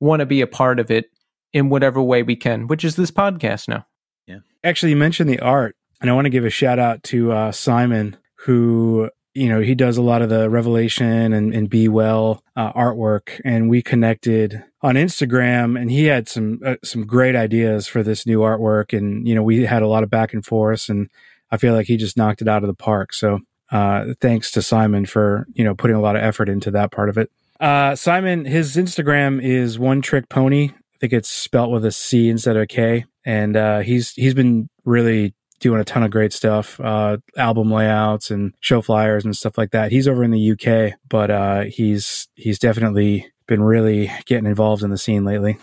want 0.00 0.20
to 0.20 0.26
be 0.26 0.40
a 0.40 0.46
part 0.46 0.78
of 0.78 0.90
it 0.90 1.10
in 1.52 1.68
whatever 1.68 2.00
way 2.00 2.22
we 2.22 2.36
can, 2.36 2.68
which 2.68 2.84
is 2.84 2.96
this 2.96 3.10
podcast 3.10 3.66
now. 3.66 3.84
Yeah. 4.26 4.38
Actually, 4.62 4.90
you 4.90 4.96
mentioned 4.96 5.28
the 5.28 5.40
art. 5.40 5.76
And 6.00 6.10
I 6.10 6.12
want 6.12 6.26
to 6.26 6.30
give 6.30 6.44
a 6.44 6.50
shout 6.50 6.78
out 6.78 7.02
to 7.04 7.32
uh, 7.32 7.52
Simon, 7.52 8.16
who 8.34 9.10
you 9.34 9.48
know 9.48 9.60
he 9.60 9.74
does 9.74 9.96
a 9.96 10.02
lot 10.02 10.22
of 10.22 10.28
the 10.28 10.48
Revelation 10.48 11.32
and, 11.32 11.54
and 11.54 11.68
Be 11.68 11.88
Well 11.88 12.42
uh, 12.56 12.72
artwork, 12.72 13.40
and 13.44 13.68
we 13.68 13.82
connected 13.82 14.62
on 14.82 14.94
Instagram, 14.94 15.80
and 15.80 15.90
he 15.90 16.04
had 16.04 16.28
some 16.28 16.60
uh, 16.64 16.76
some 16.84 17.06
great 17.06 17.36
ideas 17.36 17.86
for 17.86 18.02
this 18.02 18.26
new 18.26 18.40
artwork, 18.40 18.96
and 18.96 19.26
you 19.26 19.34
know 19.34 19.42
we 19.42 19.64
had 19.64 19.82
a 19.82 19.88
lot 19.88 20.02
of 20.02 20.10
back 20.10 20.32
and 20.32 20.44
forth, 20.44 20.88
and 20.88 21.08
I 21.50 21.56
feel 21.56 21.74
like 21.74 21.86
he 21.86 21.96
just 21.96 22.16
knocked 22.16 22.42
it 22.42 22.48
out 22.48 22.62
of 22.62 22.68
the 22.68 22.74
park. 22.74 23.12
So 23.12 23.40
uh, 23.70 24.14
thanks 24.20 24.50
to 24.52 24.62
Simon 24.62 25.06
for 25.06 25.46
you 25.54 25.64
know 25.64 25.74
putting 25.74 25.96
a 25.96 26.00
lot 26.00 26.16
of 26.16 26.22
effort 26.22 26.48
into 26.48 26.70
that 26.72 26.90
part 26.90 27.08
of 27.08 27.18
it. 27.18 27.30
Uh, 27.60 27.94
Simon, 27.94 28.44
his 28.44 28.76
Instagram 28.76 29.42
is 29.42 29.78
one 29.78 30.02
trick 30.02 30.28
pony. 30.28 30.70
I 30.72 30.98
think 30.98 31.12
it's 31.12 31.28
spelt 31.28 31.70
with 31.70 31.84
a 31.84 31.92
C 31.92 32.28
instead 32.28 32.56
of 32.56 32.62
a 32.62 32.66
K, 32.66 33.04
and 33.24 33.56
uh, 33.56 33.80
he's 33.80 34.12
he's 34.12 34.34
been 34.34 34.68
really 34.84 35.34
doing 35.60 35.80
a 35.80 35.84
ton 35.84 36.02
of 36.02 36.10
great 36.10 36.32
stuff, 36.32 36.78
uh, 36.80 37.18
album 37.36 37.70
layouts 37.70 38.30
and 38.30 38.54
show 38.60 38.80
flyers 38.80 39.24
and 39.24 39.36
stuff 39.36 39.56
like 39.58 39.70
that. 39.70 39.92
He's 39.92 40.08
over 40.08 40.24
in 40.24 40.30
the 40.30 40.52
UK, 40.52 40.98
but 41.08 41.30
uh, 41.30 41.62
he's 41.62 42.28
he's 42.34 42.58
definitely 42.58 43.30
been 43.46 43.62
really 43.62 44.10
getting 44.26 44.46
involved 44.46 44.82
in 44.82 44.90
the 44.90 44.98
scene 44.98 45.24
lately. 45.24 45.58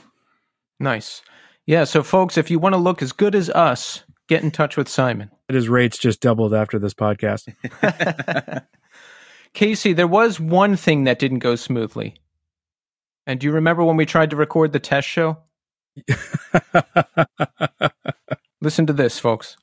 Nice. 0.80 1.22
Yeah, 1.66 1.86
so 1.86 2.04
folks, 2.04 2.38
if 2.38 2.52
you 2.52 2.60
want 2.60 2.74
to 2.74 2.80
look 2.80 3.02
as 3.02 3.14
good 3.14 3.36
as 3.36 3.50
us, 3.50 4.04
get 4.28 4.44
in 4.44 4.52
touch 4.52 4.76
with 4.76 4.90
Simon. 4.90 5.32
His 5.48 5.70
rates 5.70 5.98
just 5.98 6.20
doubled 6.20 6.54
after 6.54 6.80
this 6.80 6.94
podcast. 6.94 7.54
Casey, 9.54 9.94
there 9.94 10.08
was 10.08 10.40
one 10.40 10.76
thing 10.76 11.04
that 11.06 11.20
didn't 11.20 11.40
go 11.40 11.56
smoothly. 11.56 12.16
And 13.26 13.40
do 13.40 13.48
you 13.48 13.54
remember 13.54 13.84
when 13.84 13.96
we 13.96 14.06
tried 14.06 14.32
to 14.32 14.36
record 14.36 14.74
the 14.74 14.80
test 14.80 15.08
show? 15.08 15.38
Listen 18.64 18.88
to 18.88 18.94
this, 18.94 19.20
folks. 19.20 19.58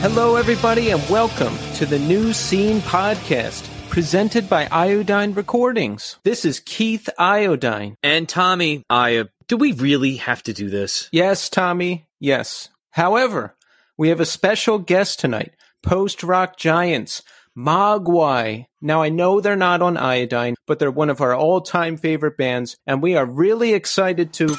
Hello, 0.00 0.36
everybody, 0.36 0.92
and 0.92 1.10
welcome 1.10 1.54
to 1.74 1.84
the 1.84 1.98
New 1.98 2.32
Scene 2.32 2.80
Podcast, 2.80 3.68
presented 3.90 4.48
by 4.48 4.66
Iodine 4.72 5.34
Recordings. 5.34 6.16
This 6.24 6.46
is 6.46 6.60
Keith 6.60 7.10
Iodine. 7.18 7.96
And 8.02 8.26
Tommy, 8.26 8.82
I 8.88 9.18
uh, 9.18 9.24
do 9.46 9.58
we 9.58 9.72
really 9.72 10.16
have 10.16 10.42
to 10.44 10.54
do 10.54 10.70
this? 10.70 11.10
Yes, 11.12 11.50
Tommy, 11.50 12.08
yes. 12.18 12.70
However, 12.92 13.54
we 13.98 14.08
have 14.08 14.20
a 14.20 14.24
special 14.24 14.78
guest 14.78 15.20
tonight 15.20 15.52
post 15.82 16.22
rock 16.22 16.56
giants, 16.56 17.22
Mogwai. 17.54 18.68
Now, 18.80 19.02
I 19.02 19.10
know 19.10 19.42
they're 19.42 19.54
not 19.54 19.82
on 19.82 19.98
Iodine, 19.98 20.54
but 20.66 20.78
they're 20.78 20.90
one 20.90 21.10
of 21.10 21.20
our 21.20 21.34
all 21.34 21.60
time 21.60 21.98
favorite 21.98 22.38
bands, 22.38 22.78
and 22.86 23.02
we 23.02 23.16
are 23.16 23.26
really 23.26 23.74
excited 23.74 24.32
to. 24.32 24.56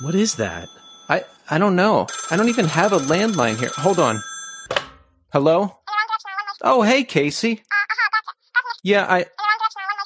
What 0.00 0.14
is 0.14 0.34
that? 0.36 0.68
I, 1.08 1.24
I 1.50 1.58
don't 1.58 1.74
know. 1.74 2.06
I 2.30 2.36
don't 2.36 2.48
even 2.48 2.66
have 2.66 2.92
a 2.92 2.98
landline 2.98 3.58
here. 3.58 3.70
Hold 3.76 3.98
on. 3.98 4.22
Hello? 5.32 5.78
Oh, 6.62 6.82
hey, 6.82 7.02
Casey. 7.02 7.62
Yeah, 8.82 9.06
I. 9.08 9.26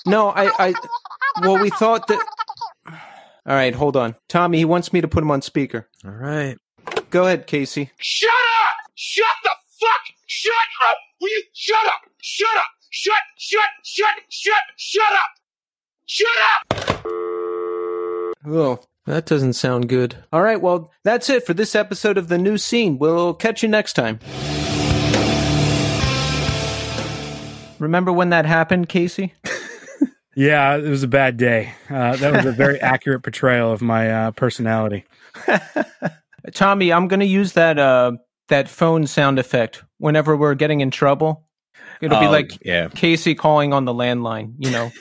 No, 0.07 0.29
I. 0.31 0.69
I 0.69 0.75
well, 1.43 1.59
we 1.59 1.71
thought 1.71 2.07
that. 2.07 2.25
All 2.87 2.95
right, 3.47 3.75
hold 3.75 3.97
on. 3.97 4.15
Tommy, 4.29 4.59
he 4.59 4.65
wants 4.65 4.93
me 4.93 5.01
to 5.01 5.09
put 5.09 5.23
him 5.23 5.31
on 5.31 5.43
speaker. 5.43 5.89
All 6.05 6.13
right. 6.13 6.57
Go 7.11 7.27
ahead, 7.27 7.47
Casey. 7.47 7.91
Shut 7.99 8.31
up! 8.31 8.91
Shut 8.95 9.27
the 9.43 9.51
fuck! 9.81 10.01
Shut 10.27 10.55
up! 10.89 10.97
Will 11.21 11.31
you 11.31 11.43
shut 11.53 11.87
up? 11.87 12.03
Shut 12.21 12.57
up! 12.57 12.67
Shut! 12.91 13.15
Shut! 13.37 13.65
Shut! 13.83 14.15
Shut! 14.29 14.63
Shut 14.77 15.13
up! 15.13 15.31
Shut 16.07 16.29
up! 16.55 17.07
Oh, 18.47 18.81
that 19.07 19.27
doesn't 19.27 19.55
sound 19.55 19.89
good. 19.89 20.17
All 20.33 20.43
right, 20.43 20.61
well, 20.61 20.91
that's 21.05 21.29
it 21.31 21.47
for 21.47 21.55
this 21.55 21.75
episode 21.75 22.19
of 22.19 22.29
The 22.29 22.39
New 22.39 22.59
Scene. 22.59 22.99
We'll 22.99 23.35
catch 23.35 23.63
you 23.63 23.69
next 23.69 23.95
time. 23.95 24.19
Remember 27.79 28.13
when 28.13 28.31
that 28.31 28.45
happened, 28.47 28.89
Casey? 28.89 29.35
Yeah, 30.37 30.77
it 30.77 30.89
was 30.89 31.03
a 31.03 31.09
bad 31.09 31.37
day. 31.37 31.75
Uh, 31.91 32.15
that 32.17 32.33
was 32.33 32.47
a 32.47 32.53
very 32.53 32.81
accurate 32.81 33.25
portrayal 33.25 33.73
of 33.73 33.83
my 33.83 34.11
uh, 34.11 34.31
personality. 34.31 35.05
Tommy, 36.55 36.93
I'm 36.93 37.09
going 37.09 37.19
to 37.21 37.27
use 37.27 37.55
that 37.55 37.81
uh, 37.81 38.13
that 38.49 38.69
phone 38.69 39.09
sound 39.09 39.41
effect 39.41 39.83
whenever 39.99 40.37
we're 40.37 40.55
getting 40.55 40.81
in 40.83 40.93
trouble. 40.93 41.47
It'll 42.01 42.21
be 42.21 42.27
Oh, 42.27 42.31
like 42.31 42.65
yeah. 42.65 42.89
Casey 42.89 43.35
calling 43.35 43.73
on 43.73 43.85
the 43.85 43.93
landline, 43.93 44.55
you 44.59 44.71
know. 44.71 44.93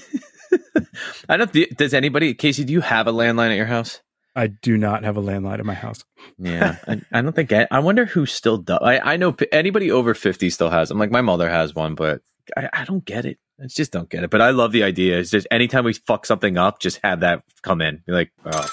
I 1.28 1.38
don't. 1.38 1.52
Does 1.78 1.94
anybody, 1.94 2.34
Casey? 2.34 2.64
Do 2.64 2.74
you 2.74 2.82
have 2.82 3.08
a 3.08 3.12
landline 3.14 3.52
at 3.52 3.58
your 3.58 3.66
house? 3.66 4.02
I 4.36 4.48
do 4.48 4.78
not 4.78 5.04
have 5.04 5.18
a 5.18 5.22
landline 5.22 5.60
at 5.60 5.66
my 5.66 5.74
house. 5.74 6.06
Yeah, 6.38 6.78
I, 6.88 7.02
I 7.12 7.22
don't 7.22 7.36
think. 7.36 7.52
I, 7.52 7.68
I 7.72 7.80
wonder 7.80 8.06
who 8.06 8.26
still 8.26 8.58
does. 8.58 8.80
I, 8.82 9.00
I 9.00 9.18
know 9.18 9.36
anybody 9.52 9.92
over 9.92 10.14
fifty 10.14 10.50
still 10.50 10.70
has. 10.70 10.92
I'm 10.92 11.00
like 11.00 11.12
my 11.12 11.22
mother 11.22 11.50
has 11.50 11.76
one, 11.76 11.96
but 11.96 12.22
I, 12.56 12.70
I 12.72 12.86
don't 12.86 13.04
get 13.04 13.26
it. 13.26 13.38
I 13.62 13.68
just 13.68 13.92
don't 13.92 14.10
get 14.10 14.24
it. 14.24 14.30
But 14.30 14.42
I 14.42 14.52
love 14.52 14.72
the 14.72 14.84
idea. 14.84 15.20
It's 15.20 15.32
just 15.32 15.48
anytime 15.52 15.84
we 15.84 15.94
fuck 15.94 16.26
something 16.26 16.58
up, 16.58 16.80
just 16.80 17.00
have 17.04 17.20
that 17.22 17.44
come 17.64 17.82
in. 17.82 18.02
Be 18.06 18.14
like, 18.14 18.32
oh, 18.46 18.68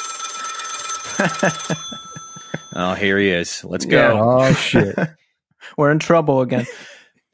oh, 2.76 2.94
here 2.94 3.18
he 3.18 3.30
is. 3.30 3.64
Let's 3.64 3.84
Yeah. 3.86 4.12
go. 4.12 4.20
Oh 4.40 4.52
shit! 4.52 4.94
we're 5.76 5.90
in 5.90 5.98
trouble 5.98 6.40
again. 6.42 6.66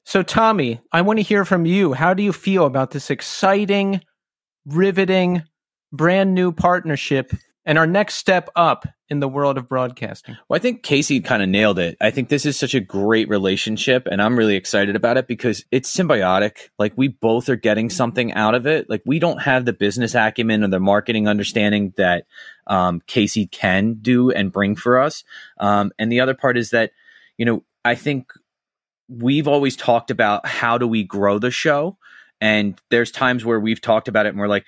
So, 0.04 0.22
Tommy, 0.22 0.80
I 0.92 1.02
want 1.02 1.18
to 1.18 1.22
hear 1.22 1.44
from 1.44 1.64
you. 1.66 1.92
How 1.92 2.14
do 2.14 2.22
you 2.22 2.32
feel 2.32 2.66
about 2.66 2.90
this 2.90 3.10
exciting, 3.10 4.00
riveting, 4.66 5.44
brand 5.92 6.34
new 6.34 6.52
partnership 6.52 7.32
and 7.64 7.78
our 7.78 7.86
next 7.86 8.16
step 8.16 8.48
up 8.56 8.86
in 9.08 9.20
the 9.20 9.28
world 9.28 9.58
of 9.58 9.68
broadcasting? 9.68 10.36
Well, 10.48 10.56
I 10.56 10.60
think 10.60 10.82
Casey 10.82 11.20
kind 11.20 11.42
of 11.42 11.48
nailed 11.48 11.78
it. 11.78 11.96
I 12.00 12.10
think 12.10 12.28
this 12.28 12.46
is 12.46 12.58
such 12.58 12.74
a 12.74 12.80
great 12.80 13.28
relationship, 13.28 14.08
and 14.10 14.20
I'm 14.20 14.36
really 14.36 14.56
excited 14.56 14.96
about 14.96 15.16
it 15.16 15.26
because 15.26 15.64
it's 15.70 15.94
symbiotic. 15.94 16.70
Like 16.78 16.94
we 16.96 17.08
both 17.08 17.48
are 17.48 17.56
getting 17.56 17.90
something 17.90 18.32
out 18.32 18.54
of 18.54 18.66
it. 18.66 18.88
Like 18.90 19.02
we 19.06 19.18
don't 19.18 19.42
have 19.42 19.64
the 19.64 19.72
business 19.72 20.14
acumen 20.14 20.64
or 20.64 20.68
the 20.68 20.80
marketing 20.80 21.28
understanding 21.28 21.92
that 21.96 22.26
um, 22.66 23.00
Casey 23.06 23.46
can 23.46 23.94
do 24.00 24.30
and 24.30 24.52
bring 24.52 24.74
for 24.76 24.98
us. 24.98 25.24
Um, 25.58 25.92
and 25.98 26.10
the 26.10 26.20
other 26.20 26.34
part 26.34 26.56
is 26.56 26.70
that, 26.70 26.92
you 27.36 27.44
know, 27.44 27.64
I 27.84 27.94
think 27.94 28.32
we've 29.08 29.48
always 29.48 29.76
talked 29.76 30.10
about 30.10 30.46
how 30.46 30.78
do 30.78 30.86
we 30.86 31.04
grow 31.04 31.38
the 31.38 31.50
show, 31.50 31.98
and 32.42 32.78
there's 32.90 33.12
times 33.12 33.44
where 33.44 33.60
we've 33.60 33.80
talked 33.80 34.08
about 34.08 34.26
it 34.26 34.30
and 34.30 34.38
we're 34.38 34.48
like 34.48 34.66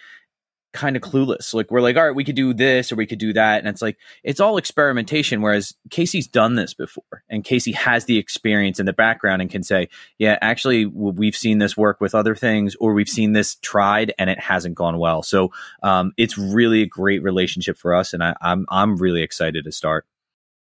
kind 0.73 0.97
of 0.97 1.03
clueless. 1.03 1.53
Like 1.55 1.71
we're 1.71 1.81
like, 1.81 1.97
all 1.97 2.07
right, 2.07 2.15
we 2.15 2.25
could 2.25 2.37
do 2.37 2.55
this 2.55 2.93
or 2.93 2.97
we 2.97 3.07
could 3.07 3.19
do 3.19 3.33
that, 3.33 3.59
and 3.59 3.69
it's 3.69 3.83
like 3.83 3.97
it's 4.23 4.41
all 4.41 4.59
experimentation. 4.59 5.43
Whereas 5.43 5.75
Casey's 5.91 6.29
done 6.29 6.55
this 6.55 6.73
before, 6.73 7.25
and 7.29 7.43
Casey 7.43 7.73
has 7.73 8.05
the 8.05 8.17
experience 8.17 8.79
in 8.79 8.87
the 8.87 8.93
background 8.93 9.43
and 9.43 9.51
can 9.51 9.65
say, 9.65 9.89
yeah, 10.19 10.39
actually, 10.41 10.87
we've 10.87 11.37
seen 11.37 11.59
this 11.59 11.77
work 11.77 12.01
with 12.01 12.15
other 12.15 12.37
things, 12.37 12.77
or 12.77 12.95
we've 12.95 13.09
seen 13.09 13.33
this 13.33 13.57
tried 13.57 14.15
and 14.19 14.31
it 14.31 14.39
hasn't 14.39 14.77
gone 14.77 14.99
well. 14.99 15.25
So 15.25 15.51
um, 15.83 16.13
it's 16.17 16.39
really 16.39 16.83
a 16.83 16.87
great 16.87 17.23
relationship 17.25 17.77
for 17.77 17.93
us, 17.93 18.13
and 18.13 18.23
I, 18.23 18.37
I'm 18.41 18.67
I'm 18.69 18.97
really 18.99 19.23
excited 19.23 19.65
to 19.65 19.73
start. 19.73 20.07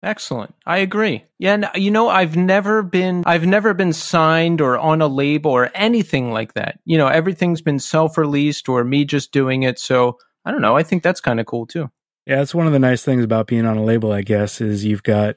Excellent. 0.04 0.54
I 0.66 0.80
agree. 0.80 1.24
Yeah, 1.40 1.54
and 1.54 1.70
you 1.76 1.90
know, 1.90 2.10
I've 2.10 2.36
never 2.36 2.84
been 2.84 3.24
I've 3.26 3.46
never 3.46 3.74
been 3.74 3.94
signed 3.94 4.60
or 4.60 4.78
on 4.78 5.02
a 5.02 5.08
label 5.08 5.52
or 5.52 5.72
anything 5.74 6.32
like 6.34 6.54
that. 6.56 6.80
You 6.86 6.98
know, 6.98 7.08
everything's 7.08 7.62
been 7.62 7.80
self-released 7.80 8.68
or 8.68 8.84
me 8.84 9.06
just 9.06 9.32
doing 9.32 9.64
it. 9.64 9.80
So, 9.80 10.18
I 10.46 10.52
don't 10.52 10.62
know. 10.62 10.76
I 10.76 10.84
think 10.84 11.04
that's 11.04 11.22
kind 11.22 11.40
of 11.40 11.46
cool 11.46 11.66
too. 11.66 11.90
Yeah, 12.26 12.38
that's 12.38 12.54
one 12.54 12.68
of 12.68 12.74
the 12.74 12.80
nice 12.80 13.04
things 13.04 13.24
about 13.24 13.48
being 13.48 13.66
on 13.66 13.78
a 13.78 13.84
label, 13.84 14.12
I 14.12 14.22
guess, 14.24 14.60
is 14.60 14.84
you've 14.84 15.04
got 15.04 15.36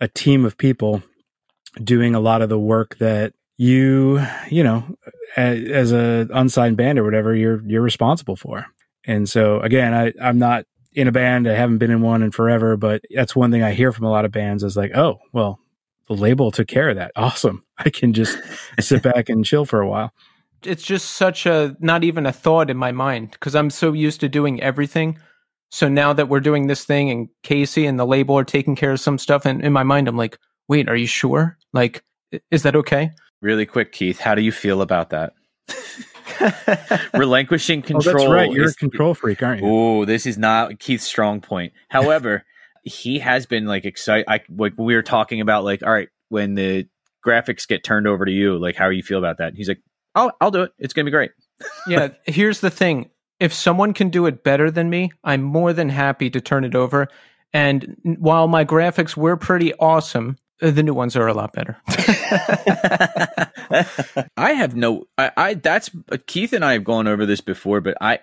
a 0.00 0.08
team 0.08 0.44
of 0.44 0.58
people 0.58 1.02
doing 1.82 2.14
a 2.14 2.20
lot 2.20 2.42
of 2.42 2.48
the 2.50 2.58
work 2.58 2.98
that 2.98 3.32
you, 3.56 4.20
you 4.50 4.62
know, 4.64 4.84
a- 5.36 5.72
as 5.72 5.92
a 5.92 6.28
unsigned 6.32 6.76
band 6.76 6.98
or 6.98 7.04
whatever, 7.04 7.34
you're 7.34 7.62
you're 7.66 7.80
responsible 7.82 8.36
for. 8.36 8.66
And 9.06 9.28
so 9.28 9.60
again, 9.60 9.94
I 9.94 10.12
I'm 10.20 10.38
not 10.38 10.66
in 10.94 11.08
a 11.08 11.12
band, 11.12 11.48
I 11.48 11.54
haven't 11.54 11.78
been 11.78 11.90
in 11.90 12.00
one 12.00 12.22
in 12.22 12.30
forever, 12.30 12.76
but 12.76 13.02
that's 13.14 13.34
one 13.36 13.50
thing 13.50 13.62
I 13.62 13.72
hear 13.72 13.92
from 13.92 14.06
a 14.06 14.10
lot 14.10 14.24
of 14.24 14.32
bands 14.32 14.62
is 14.62 14.76
like, 14.76 14.92
"Oh, 14.96 15.18
well, 15.32 15.58
the 16.08 16.14
label 16.14 16.50
took 16.50 16.68
care 16.68 16.88
of 16.88 16.96
that. 16.96 17.12
Awesome. 17.16 17.64
I 17.78 17.90
can 17.90 18.12
just 18.12 18.38
sit 18.80 19.02
back 19.02 19.28
and 19.28 19.44
chill 19.44 19.64
for 19.64 19.80
a 19.80 19.88
while." 19.88 20.12
It's 20.62 20.82
just 20.82 21.12
such 21.12 21.44
a 21.44 21.76
not 21.80 22.04
even 22.04 22.24
a 22.24 22.32
thought 22.32 22.70
in 22.70 22.76
my 22.76 22.92
mind 22.92 23.32
because 23.32 23.54
I'm 23.54 23.70
so 23.70 23.92
used 23.92 24.20
to 24.20 24.28
doing 24.28 24.62
everything. 24.62 25.18
So 25.70 25.88
now 25.88 26.12
that 26.12 26.28
we're 26.28 26.40
doing 26.40 26.68
this 26.68 26.84
thing 26.84 27.10
and 27.10 27.28
Casey 27.42 27.84
and 27.84 27.98
the 27.98 28.06
label 28.06 28.38
are 28.38 28.44
taking 28.44 28.76
care 28.76 28.92
of 28.92 29.00
some 29.00 29.18
stuff, 29.18 29.44
and 29.44 29.62
in 29.62 29.72
my 29.72 29.82
mind, 29.82 30.08
I'm 30.08 30.16
like, 30.16 30.38
wait, 30.68 30.88
are 30.88 30.96
you 30.96 31.06
sure? 31.06 31.58
Like, 31.72 32.02
is 32.50 32.62
that 32.62 32.76
okay? 32.76 33.10
Really 33.42 33.66
quick, 33.66 33.92
Keith, 33.92 34.20
how 34.20 34.34
do 34.34 34.42
you 34.42 34.52
feel 34.52 34.80
about 34.80 35.10
that? 35.10 35.32
Relinquishing 37.14 37.80
Oh, 37.80 37.86
control. 37.86 38.18
that's 38.18 38.28
right. 38.30 38.50
You're 38.52 38.64
is- 38.66 38.72
a 38.74 38.76
control 38.76 39.14
freak, 39.14 39.42
aren't 39.42 39.62
you? 39.62 39.68
Oh, 39.68 40.04
this 40.04 40.26
is 40.26 40.38
not 40.38 40.78
Keith's 40.78 41.04
strong 41.04 41.40
point. 41.40 41.72
However, 41.88 42.44
he 42.82 43.18
has 43.20 43.46
been 43.46 43.66
like 43.66 43.84
excited. 43.84 44.26
I 44.28 44.40
like 44.54 44.74
we 44.76 44.94
were 44.94 45.02
talking 45.02 45.40
about 45.40 45.64
like, 45.64 45.82
all 45.82 45.92
right, 45.92 46.08
when 46.28 46.54
the 46.54 46.86
graphics 47.24 47.66
get 47.66 47.82
turned 47.84 48.06
over 48.06 48.24
to 48.24 48.32
you, 48.32 48.58
like 48.58 48.76
how 48.76 48.88
you 48.90 49.02
feel 49.02 49.18
about 49.18 49.38
that? 49.38 49.54
He's 49.54 49.68
like, 49.68 49.80
oh, 50.14 50.32
I'll 50.40 50.50
do 50.50 50.62
it. 50.62 50.72
It's 50.78 50.92
gonna 50.92 51.06
be 51.06 51.10
great. 51.10 51.30
yeah, 51.86 52.08
here's 52.26 52.60
the 52.60 52.70
thing. 52.70 53.10
If 53.40 53.52
someone 53.52 53.94
can 53.94 54.10
do 54.10 54.26
it 54.26 54.44
better 54.44 54.70
than 54.70 54.90
me, 54.90 55.10
I'm 55.24 55.42
more 55.42 55.72
than 55.72 55.88
happy 55.88 56.30
to 56.30 56.40
turn 56.40 56.64
it 56.64 56.74
over. 56.74 57.08
And 57.52 57.96
while 58.02 58.48
my 58.48 58.64
graphics 58.64 59.16
were 59.16 59.36
pretty 59.36 59.72
awesome, 59.74 60.36
uh, 60.62 60.70
the 60.70 60.82
new 60.82 60.94
ones 60.94 61.16
are 61.16 61.26
a 61.28 61.34
lot 61.34 61.52
better. 61.52 61.76
I 64.36 64.52
have 64.52 64.74
no. 64.76 65.04
I, 65.18 65.30
I 65.36 65.54
that's 65.54 65.90
Keith 66.26 66.52
and 66.52 66.64
I 66.64 66.72
have 66.74 66.84
gone 66.84 67.06
over 67.06 67.26
this 67.26 67.40
before, 67.40 67.80
but 67.80 67.96
I 68.00 68.20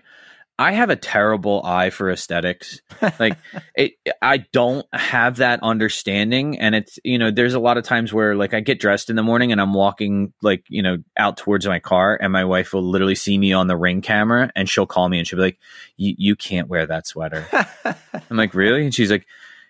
I 0.59 0.73
have 0.73 0.91
a 0.91 0.95
terrible 0.95 1.61
eye 1.65 1.89
for 1.89 2.11
aesthetics. 2.11 2.81
Like 3.19 3.37
it, 3.75 3.93
I 4.21 4.37
don't 4.37 4.85
have 4.93 5.37
that 5.37 5.61
understanding, 5.63 6.59
and 6.59 6.75
it's 6.75 6.99
you 7.03 7.17
know, 7.17 7.31
there's 7.31 7.55
a 7.55 7.59
lot 7.59 7.77
of 7.77 7.83
times 7.83 8.13
where 8.13 8.35
like 8.35 8.53
I 8.53 8.59
get 8.59 8.79
dressed 8.79 9.09
in 9.09 9.15
the 9.15 9.23
morning 9.23 9.51
and 9.51 9.59
I'm 9.59 9.73
walking 9.73 10.33
like 10.43 10.63
you 10.69 10.83
know 10.83 10.97
out 11.17 11.37
towards 11.37 11.65
my 11.65 11.79
car, 11.79 12.17
and 12.21 12.31
my 12.31 12.45
wife 12.45 12.73
will 12.73 12.83
literally 12.83 13.15
see 13.15 13.37
me 13.37 13.53
on 13.53 13.67
the 13.67 13.77
ring 13.77 14.01
camera, 14.01 14.51
and 14.55 14.69
she'll 14.69 14.85
call 14.85 15.09
me 15.09 15.17
and 15.17 15.27
she'll 15.27 15.37
be 15.37 15.43
like, 15.43 15.59
"You 15.97 16.35
can't 16.35 16.67
wear 16.67 16.85
that 16.85 17.07
sweater." 17.07 17.47
I'm 17.85 18.37
like, 18.37 18.53
"Really?" 18.53 18.83
And 18.83 18.93
she's 18.93 19.09
like, 19.09 19.25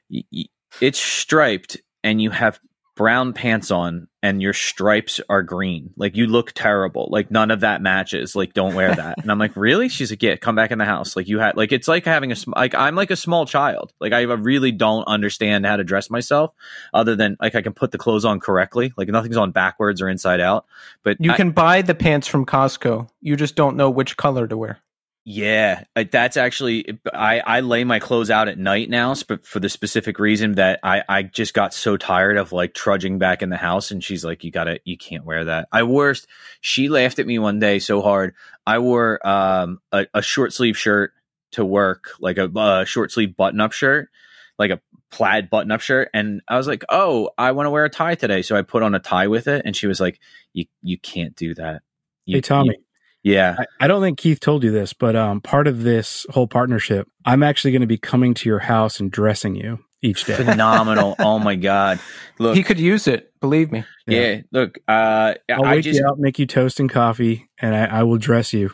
"Y- 0.09 0.23
y- 0.33 0.49
"It's 0.81 0.99
striped, 0.99 1.77
and 2.03 2.21
you 2.21 2.31
have 2.31 2.59
brown 3.01 3.33
pants 3.33 3.71
on 3.71 4.07
and 4.21 4.43
your 4.43 4.53
stripes 4.53 5.19
are 5.27 5.41
green. 5.41 5.91
Like 5.97 6.15
you 6.15 6.27
look 6.27 6.51
terrible. 6.51 7.07
Like 7.11 7.31
none 7.31 7.49
of 7.49 7.61
that 7.61 7.81
matches. 7.81 8.35
Like 8.35 8.53
don't 8.53 8.75
wear 8.75 8.93
that. 8.93 9.17
and 9.17 9.31
I'm 9.31 9.39
like, 9.39 9.55
really? 9.55 9.89
She's 9.89 10.11
like, 10.11 10.21
yeah, 10.21 10.35
come 10.35 10.53
back 10.53 10.69
in 10.69 10.77
the 10.77 10.85
house. 10.85 11.15
Like 11.15 11.27
you 11.27 11.39
had 11.39 11.57
like 11.57 11.71
it's 11.71 11.87
like 11.87 12.05
having 12.05 12.31
a 12.31 12.35
sm- 12.35 12.53
like 12.55 12.75
I'm 12.75 12.93
like 12.93 13.09
a 13.09 13.15
small 13.15 13.47
child. 13.47 13.91
Like 13.99 14.13
I 14.13 14.21
really 14.21 14.71
don't 14.71 15.03
understand 15.07 15.65
how 15.65 15.77
to 15.77 15.83
dress 15.83 16.11
myself 16.11 16.53
other 16.93 17.15
than 17.15 17.37
like 17.41 17.55
I 17.55 17.63
can 17.63 17.73
put 17.73 17.91
the 17.91 17.97
clothes 17.97 18.23
on 18.23 18.39
correctly. 18.39 18.93
Like 18.95 19.07
nothing's 19.07 19.37
on 19.37 19.49
backwards 19.51 19.99
or 19.99 20.07
inside 20.07 20.39
out. 20.39 20.67
But 21.01 21.17
You 21.19 21.31
I- 21.31 21.37
can 21.37 21.49
buy 21.49 21.81
the 21.81 21.95
pants 21.95 22.27
from 22.27 22.45
Costco. 22.45 23.09
You 23.21 23.35
just 23.35 23.55
don't 23.55 23.75
know 23.77 23.89
which 23.89 24.15
color 24.17 24.47
to 24.47 24.55
wear. 24.55 24.77
Yeah, 25.23 25.83
that's 25.93 26.35
actually 26.35 26.97
I 27.13 27.41
I 27.41 27.59
lay 27.59 27.83
my 27.83 27.99
clothes 27.99 28.31
out 28.31 28.47
at 28.47 28.57
night 28.57 28.89
now 28.89 29.13
sp- 29.13 29.43
for 29.45 29.59
the 29.59 29.69
specific 29.69 30.17
reason 30.17 30.53
that 30.55 30.79
I 30.81 31.03
I 31.07 31.21
just 31.21 31.53
got 31.53 31.75
so 31.75 31.95
tired 31.95 32.37
of 32.37 32.51
like 32.51 32.73
trudging 32.73 33.19
back 33.19 33.43
in 33.43 33.49
the 33.49 33.57
house 33.57 33.91
and 33.91 34.03
she's 34.03 34.25
like 34.25 34.43
you 34.43 34.49
got 34.49 34.63
to 34.63 34.79
you 34.83 34.97
can't 34.97 35.23
wear 35.23 35.45
that. 35.45 35.67
I 35.71 35.83
wore 35.83 36.15
she 36.61 36.89
laughed 36.89 37.19
at 37.19 37.27
me 37.27 37.37
one 37.37 37.59
day 37.59 37.77
so 37.77 38.01
hard. 38.01 38.33
I 38.65 38.79
wore 38.79 39.25
um 39.27 39.79
a, 39.91 40.07
a 40.15 40.21
short 40.23 40.53
sleeve 40.53 40.75
shirt 40.75 41.13
to 41.51 41.63
work, 41.65 42.11
like 42.19 42.37
a 42.39 42.45
uh, 42.57 42.85
short 42.85 43.11
sleeve 43.11 43.35
button 43.37 43.61
up 43.61 43.73
shirt, 43.73 44.09
like 44.57 44.71
a 44.71 44.81
plaid 45.11 45.51
button 45.51 45.69
up 45.71 45.81
shirt 45.81 46.09
and 46.15 46.41
I 46.47 46.57
was 46.57 46.65
like, 46.67 46.83
"Oh, 46.89 47.29
I 47.37 47.51
want 47.51 47.67
to 47.67 47.71
wear 47.71 47.85
a 47.85 47.89
tie 47.91 48.15
today." 48.15 48.41
So 48.41 48.55
I 48.55 48.63
put 48.63 48.81
on 48.81 48.95
a 48.95 48.99
tie 48.99 49.27
with 49.27 49.47
it 49.47 49.61
and 49.65 49.75
she 49.75 49.85
was 49.85 49.99
like, 49.99 50.19
"You 50.53 50.65
you 50.81 50.97
can't 50.97 51.35
do 51.35 51.53
that." 51.55 51.83
You, 52.25 52.37
hey, 52.37 52.41
Tommy. 52.41 52.69
you- 52.77 52.83
yeah. 53.23 53.55
I, 53.59 53.65
I 53.85 53.87
don't 53.87 54.01
think 54.01 54.17
Keith 54.17 54.39
told 54.39 54.63
you 54.63 54.71
this, 54.71 54.93
but 54.93 55.15
um, 55.15 55.41
part 55.41 55.67
of 55.67 55.83
this 55.83 56.25
whole 56.31 56.47
partnership, 56.47 57.07
I'm 57.25 57.43
actually 57.43 57.71
going 57.71 57.81
to 57.81 57.87
be 57.87 57.97
coming 57.97 58.33
to 58.35 58.49
your 58.49 58.59
house 58.59 58.99
and 58.99 59.11
dressing 59.11 59.55
you 59.55 59.79
each 60.01 60.25
day. 60.25 60.35
phenomenal. 60.35 61.15
oh 61.19 61.37
my 61.39 61.55
god! 61.55 61.99
Look, 62.39 62.55
he 62.55 62.63
could 62.63 62.79
use 62.79 63.07
it. 63.07 63.31
Believe 63.39 63.71
me. 63.71 63.83
yeah. 64.07 64.41
Look, 64.51 64.79
uh, 64.87 65.35
I'll 65.49 65.65
I 65.65 65.71
wake 65.75 65.83
just 65.83 65.99
you 65.99 66.07
up, 66.07 66.17
make 66.17 66.39
you 66.39 66.45
toast 66.45 66.79
and 66.79 66.89
coffee, 66.89 67.47
and 67.59 67.75
I, 67.75 67.99
I 67.99 68.03
will 68.03 68.17
dress 68.17 68.53
you. 68.53 68.71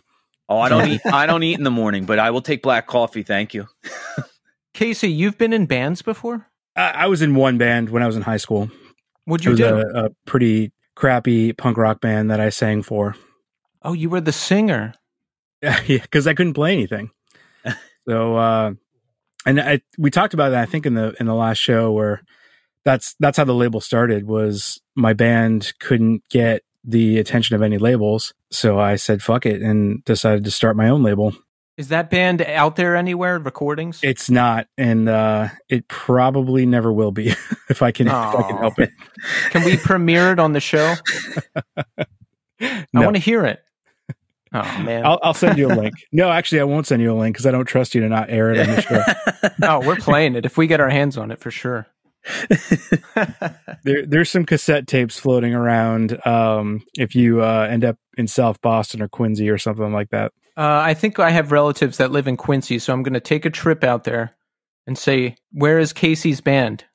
oh, 0.49 0.59
I 0.59 0.69
don't 0.69 0.87
eat. 0.87 1.01
I 1.05 1.25
don't 1.25 1.43
eat 1.43 1.57
in 1.57 1.63
the 1.63 1.71
morning, 1.71 2.05
but 2.05 2.19
I 2.19 2.31
will 2.31 2.41
take 2.41 2.61
black 2.61 2.87
coffee. 2.87 3.23
Thank 3.23 3.53
you. 3.53 3.67
Casey, 4.73 5.11
you've 5.11 5.37
been 5.37 5.53
in 5.53 5.65
bands 5.65 6.01
before? 6.01 6.47
I, 6.75 6.89
I 6.91 7.07
was 7.07 7.21
in 7.21 7.33
one 7.35 7.57
band 7.57 7.89
when 7.89 8.03
I 8.03 8.07
was 8.07 8.15
in 8.15 8.21
high 8.21 8.37
school. 8.37 8.69
What'd 9.25 9.45
It 9.45 9.49
you 9.49 9.51
was 9.51 9.59
do? 9.59 9.97
a, 9.97 10.05
a 10.05 10.09
pretty 10.25 10.71
crappy 10.95 11.51
punk 11.53 11.77
rock 11.77 11.99
band 11.99 12.29
that 12.31 12.39
I 12.39 12.49
sang 12.49 12.83
for. 12.83 13.15
Oh, 13.83 13.93
you 13.93 14.09
were 14.09 14.21
the 14.21 14.31
singer. 14.31 14.93
yeah, 15.61 15.81
because 15.87 16.27
I 16.27 16.33
couldn't 16.33 16.53
play 16.53 16.71
anything. 16.71 17.09
so, 18.07 18.35
uh, 18.35 18.71
and 19.45 19.59
I 19.59 19.81
we 19.97 20.11
talked 20.11 20.33
about 20.33 20.49
that 20.49 20.61
I 20.61 20.65
think 20.65 20.85
in 20.85 20.93
the 20.93 21.15
in 21.19 21.25
the 21.25 21.35
last 21.35 21.57
show 21.57 21.91
where 21.91 22.21
that's 22.85 23.15
that's 23.19 23.37
how 23.37 23.43
the 23.43 23.53
label 23.53 23.81
started 23.81 24.27
was 24.27 24.79
my 24.95 25.13
band 25.13 25.73
couldn't 25.79 26.23
get 26.29 26.63
the 26.83 27.17
attention 27.17 27.55
of 27.55 27.61
any 27.61 27.77
labels, 27.77 28.33
so 28.51 28.79
I 28.79 28.95
said 28.95 29.21
fuck 29.21 29.45
it 29.45 29.61
and 29.61 30.03
decided 30.05 30.43
to 30.43 30.51
start 30.51 30.75
my 30.75 30.89
own 30.89 31.03
label. 31.03 31.33
Is 31.77 31.89
that 31.89 32.09
band 32.09 32.41
out 32.41 32.75
there 32.75 32.95
anywhere? 32.95 33.37
Recordings? 33.37 33.99
It's 34.01 34.31
not, 34.31 34.67
and 34.79 35.07
uh, 35.07 35.49
it 35.69 35.87
probably 35.87 36.65
never 36.65 36.91
will 36.91 37.11
be 37.11 37.27
if 37.69 37.81
I 37.81 37.91
can 37.91 38.07
if 38.07 38.13
I 38.13 38.43
can 38.47 38.57
help 38.57 38.79
it. 38.79 38.89
Can 39.51 39.63
we 39.63 39.77
premiere 39.77 40.31
it 40.31 40.39
on 40.39 40.53
the 40.53 40.59
show? 40.59 40.95
I 42.59 42.85
want 42.93 43.15
to 43.15 43.21
hear 43.21 43.45
it. 43.45 43.63
Oh 44.63 44.79
man. 44.83 45.05
I'll, 45.05 45.19
I'll 45.23 45.33
send 45.33 45.57
you 45.57 45.67
a 45.67 45.73
link. 45.73 45.93
No, 46.11 46.29
actually, 46.29 46.61
I 46.61 46.63
won't 46.63 46.87
send 46.87 47.01
you 47.01 47.13
a 47.13 47.17
link 47.17 47.35
because 47.35 47.45
I 47.45 47.51
don't 47.51 47.65
trust 47.65 47.93
you 47.93 48.01
to 48.01 48.09
not 48.09 48.29
air 48.29 48.51
it 48.51 48.59
on 48.59 48.75
the 48.75 48.81
show. 48.81 49.03
oh, 49.63 49.85
we're 49.85 49.97
playing 49.97 50.35
it 50.35 50.45
if 50.45 50.57
we 50.57 50.67
get 50.67 50.79
our 50.79 50.89
hands 50.89 51.17
on 51.17 51.31
it 51.31 51.39
for 51.39 51.51
sure. 51.51 51.85
there, 53.83 54.05
there's 54.05 54.31
some 54.31 54.45
cassette 54.45 54.87
tapes 54.87 55.19
floating 55.19 55.53
around. 55.53 56.25
Um, 56.25 56.81
if 56.97 57.15
you 57.15 57.41
uh, 57.41 57.67
end 57.69 57.85
up 57.85 57.97
in 58.17 58.27
South 58.27 58.61
Boston 58.61 59.01
or 59.01 59.07
Quincy 59.07 59.49
or 59.49 59.57
something 59.57 59.93
like 59.93 60.09
that. 60.09 60.31
Uh, 60.55 60.81
I 60.83 60.93
think 60.93 61.19
I 61.19 61.29
have 61.29 61.51
relatives 61.51 61.97
that 61.97 62.11
live 62.11 62.27
in 62.27 62.35
Quincy, 62.35 62.79
so 62.79 62.91
I'm 62.93 63.03
going 63.03 63.13
to 63.13 63.19
take 63.19 63.45
a 63.45 63.49
trip 63.51 63.83
out 63.83 64.05
there 64.05 64.35
and 64.87 64.97
say, 64.97 65.35
"Where 65.51 65.77
is 65.77 65.93
Casey's 65.93 66.41
band?" 66.41 66.85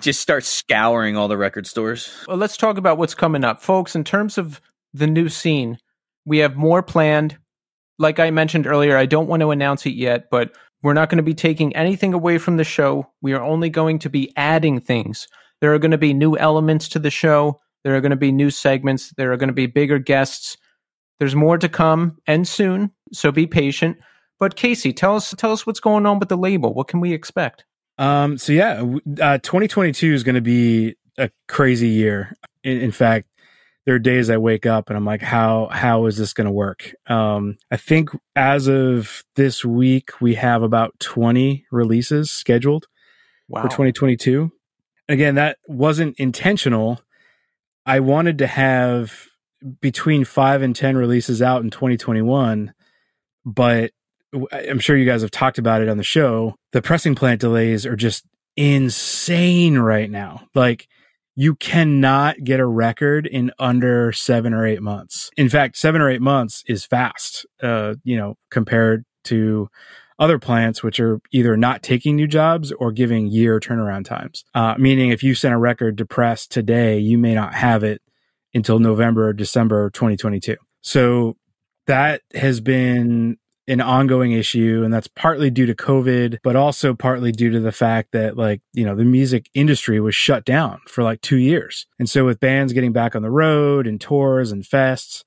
just 0.00 0.20
start 0.20 0.44
scouring 0.44 1.16
all 1.16 1.28
the 1.28 1.36
record 1.36 1.66
stores. 1.66 2.12
Well, 2.26 2.36
let's 2.36 2.56
talk 2.56 2.76
about 2.76 2.98
what's 2.98 3.14
coming 3.14 3.44
up, 3.44 3.62
folks. 3.62 3.94
In 3.94 4.04
terms 4.04 4.38
of 4.38 4.60
the 4.92 5.06
new 5.06 5.28
scene, 5.28 5.78
we 6.24 6.38
have 6.38 6.56
more 6.56 6.82
planned. 6.82 7.36
Like 7.98 8.18
I 8.18 8.30
mentioned 8.30 8.66
earlier, 8.66 8.96
I 8.96 9.06
don't 9.06 9.28
want 9.28 9.40
to 9.40 9.50
announce 9.50 9.86
it 9.86 9.94
yet, 9.94 10.28
but 10.30 10.54
we're 10.82 10.92
not 10.92 11.08
going 11.08 11.18
to 11.18 11.22
be 11.22 11.34
taking 11.34 11.74
anything 11.74 12.12
away 12.12 12.38
from 12.38 12.56
the 12.56 12.64
show. 12.64 13.10
We 13.22 13.32
are 13.32 13.42
only 13.42 13.70
going 13.70 13.98
to 14.00 14.10
be 14.10 14.32
adding 14.36 14.80
things. 14.80 15.28
There 15.60 15.72
are 15.72 15.78
going 15.78 15.92
to 15.92 15.98
be 15.98 16.12
new 16.12 16.36
elements 16.36 16.88
to 16.88 16.98
the 16.98 17.10
show. 17.10 17.60
There 17.84 17.94
are 17.96 18.00
going 18.00 18.10
to 18.10 18.16
be 18.16 18.32
new 18.32 18.50
segments. 18.50 19.12
There 19.16 19.32
are 19.32 19.36
going 19.36 19.48
to 19.48 19.54
be 19.54 19.66
bigger 19.66 19.98
guests. 19.98 20.56
There's 21.18 21.34
more 21.34 21.58
to 21.58 21.68
come 21.68 22.18
and 22.26 22.46
soon, 22.46 22.90
so 23.12 23.30
be 23.30 23.46
patient. 23.46 23.98
But 24.40 24.56
Casey, 24.56 24.92
tell 24.92 25.16
us 25.16 25.32
tell 25.38 25.52
us 25.52 25.66
what's 25.66 25.80
going 25.80 26.06
on 26.06 26.18
with 26.18 26.28
the 26.28 26.36
label. 26.36 26.74
What 26.74 26.88
can 26.88 27.00
we 27.00 27.12
expect? 27.12 27.64
Um, 27.98 28.36
so 28.36 28.52
yeah, 28.52 28.82
uh, 29.22 29.38
2022 29.38 30.12
is 30.12 30.24
going 30.24 30.34
to 30.34 30.40
be 30.40 30.96
a 31.16 31.30
crazy 31.48 31.88
year. 31.88 32.34
In, 32.64 32.78
in 32.80 32.90
fact, 32.90 33.28
there 33.86 33.94
are 33.94 34.00
days 34.00 34.30
I 34.30 34.38
wake 34.38 34.66
up 34.66 34.88
and 34.88 34.96
I'm 34.96 35.04
like, 35.04 35.22
how 35.22 35.68
how 35.70 36.06
is 36.06 36.16
this 36.16 36.32
going 36.32 36.46
to 36.46 36.52
work? 36.52 36.94
Um, 37.06 37.58
I 37.70 37.76
think 37.76 38.10
as 38.34 38.68
of 38.68 39.24
this 39.36 39.64
week, 39.64 40.20
we 40.20 40.34
have 40.36 40.62
about 40.62 40.98
20 41.00 41.66
releases 41.70 42.30
scheduled. 42.30 42.86
Wow. 43.48 43.62
for 43.62 43.68
2022. 43.68 44.50
Again, 45.08 45.34
that 45.34 45.58
wasn't 45.66 46.18
intentional. 46.18 47.00
I 47.84 48.00
wanted 48.00 48.38
to 48.38 48.46
have 48.46 49.26
between 49.80 50.24
five 50.24 50.62
and 50.62 50.74
10 50.74 50.96
releases 50.96 51.42
out 51.42 51.62
in 51.62 51.70
2021, 51.70 52.72
but 53.44 53.92
I'm 54.50 54.78
sure 54.78 54.96
you 54.96 55.04
guys 55.04 55.22
have 55.22 55.30
talked 55.30 55.58
about 55.58 55.82
it 55.82 55.88
on 55.88 55.96
the 55.96 56.02
show. 56.02 56.56
The 56.72 56.82
pressing 56.82 57.14
plant 57.14 57.40
delays 57.40 57.86
are 57.86 57.96
just 57.96 58.24
insane 58.56 59.78
right 59.78 60.10
now. 60.10 60.48
Like, 60.54 60.88
you 61.36 61.54
cannot 61.56 62.44
get 62.44 62.60
a 62.60 62.66
record 62.66 63.26
in 63.26 63.50
under 63.58 64.12
seven 64.12 64.54
or 64.54 64.66
eight 64.66 64.82
months. 64.82 65.30
In 65.36 65.48
fact, 65.48 65.76
seven 65.76 66.00
or 66.00 66.08
eight 66.08 66.22
months 66.22 66.62
is 66.66 66.84
fast, 66.84 67.44
uh, 67.62 67.94
you 68.04 68.16
know, 68.16 68.36
compared 68.50 69.04
to 69.24 69.68
other 70.18 70.38
plants, 70.38 70.82
which 70.82 71.00
are 71.00 71.20
either 71.32 71.56
not 71.56 71.82
taking 71.82 72.14
new 72.14 72.28
jobs 72.28 72.70
or 72.72 72.92
giving 72.92 73.26
year 73.26 73.58
turnaround 73.58 74.04
times. 74.04 74.44
Uh, 74.54 74.74
meaning, 74.78 75.10
if 75.10 75.22
you 75.22 75.34
send 75.34 75.54
a 75.54 75.58
record 75.58 75.98
to 75.98 76.06
press 76.06 76.46
today, 76.46 76.98
you 76.98 77.18
may 77.18 77.34
not 77.34 77.54
have 77.54 77.82
it 77.82 78.00
until 78.54 78.78
November 78.78 79.28
or 79.28 79.32
December 79.32 79.90
2022. 79.90 80.56
So 80.82 81.36
that 81.86 82.22
has 82.34 82.60
been 82.60 83.38
an 83.66 83.80
ongoing 83.80 84.32
issue 84.32 84.82
and 84.84 84.92
that's 84.92 85.08
partly 85.08 85.50
due 85.50 85.66
to 85.66 85.74
covid 85.74 86.38
but 86.42 86.54
also 86.54 86.92
partly 86.92 87.32
due 87.32 87.50
to 87.50 87.60
the 87.60 87.72
fact 87.72 88.12
that 88.12 88.36
like 88.36 88.60
you 88.72 88.84
know 88.84 88.94
the 88.94 89.04
music 89.04 89.48
industry 89.54 90.00
was 90.00 90.14
shut 90.14 90.44
down 90.44 90.80
for 90.86 91.02
like 91.02 91.20
2 91.22 91.36
years. 91.36 91.86
And 91.98 92.08
so 92.08 92.24
with 92.24 92.40
bands 92.40 92.72
getting 92.72 92.92
back 92.92 93.16
on 93.16 93.22
the 93.22 93.30
road 93.30 93.86
and 93.86 94.00
tours 94.00 94.52
and 94.52 94.62
fests 94.62 95.24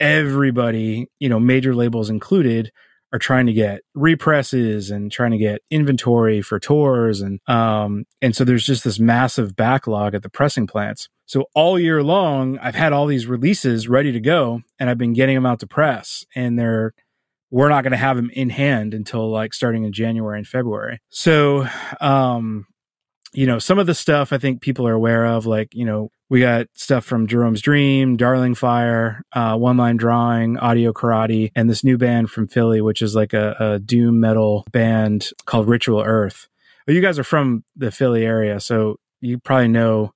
everybody 0.00 1.08
you 1.20 1.28
know 1.28 1.38
major 1.38 1.74
labels 1.74 2.10
included 2.10 2.72
are 3.12 3.18
trying 3.18 3.46
to 3.46 3.52
get 3.52 3.82
represses 3.94 4.90
and 4.90 5.12
trying 5.12 5.30
to 5.30 5.38
get 5.38 5.62
inventory 5.70 6.42
for 6.42 6.58
tours 6.58 7.20
and 7.20 7.38
um 7.48 8.04
and 8.20 8.34
so 8.34 8.44
there's 8.44 8.66
just 8.66 8.82
this 8.82 8.98
massive 8.98 9.54
backlog 9.54 10.14
at 10.14 10.22
the 10.22 10.28
pressing 10.30 10.66
plants. 10.66 11.08
So 11.26 11.46
all 11.54 11.78
year 11.78 12.02
long 12.02 12.58
i've 12.58 12.74
had 12.74 12.92
all 12.92 13.06
these 13.06 13.26
releases 13.26 13.88
ready 13.88 14.10
to 14.12 14.20
go 14.20 14.62
and 14.78 14.90
i've 14.90 14.98
been 14.98 15.12
getting 15.12 15.36
them 15.36 15.46
out 15.46 15.60
to 15.60 15.66
press 15.66 16.24
and 16.34 16.58
they're 16.58 16.92
we're 17.50 17.68
not 17.68 17.82
going 17.84 17.92
to 17.92 17.96
have 17.96 18.16
them 18.16 18.30
in 18.32 18.50
hand 18.50 18.94
until 18.94 19.30
like 19.30 19.54
starting 19.54 19.84
in 19.84 19.92
January 19.92 20.38
and 20.38 20.46
February. 20.46 20.98
So, 21.10 21.66
um, 22.00 22.66
you 23.32 23.46
know, 23.46 23.58
some 23.58 23.78
of 23.78 23.86
the 23.86 23.94
stuff 23.94 24.32
I 24.32 24.38
think 24.38 24.60
people 24.60 24.86
are 24.86 24.92
aware 24.92 25.24
of, 25.26 25.44
like, 25.46 25.68
you 25.74 25.84
know, 25.84 26.10
we 26.30 26.40
got 26.40 26.66
stuff 26.74 27.04
from 27.04 27.26
Jerome's 27.26 27.60
Dream, 27.60 28.16
Darling 28.16 28.54
Fire, 28.54 29.22
uh, 29.32 29.56
One 29.56 29.76
Line 29.76 29.96
Drawing, 29.96 30.56
Audio 30.58 30.92
Karate, 30.92 31.50
and 31.54 31.68
this 31.68 31.84
new 31.84 31.98
band 31.98 32.30
from 32.30 32.48
Philly, 32.48 32.80
which 32.80 33.02
is 33.02 33.14
like 33.14 33.32
a, 33.32 33.54
a 33.58 33.78
doom 33.78 34.20
metal 34.20 34.64
band 34.72 35.28
called 35.46 35.68
Ritual 35.68 36.00
Earth. 36.02 36.48
Well, 36.86 36.94
you 36.94 37.02
guys 37.02 37.18
are 37.18 37.24
from 37.24 37.64
the 37.76 37.90
Philly 37.90 38.24
area, 38.24 38.58
so 38.60 38.96
you 39.20 39.38
probably 39.38 39.68
know 39.68 40.12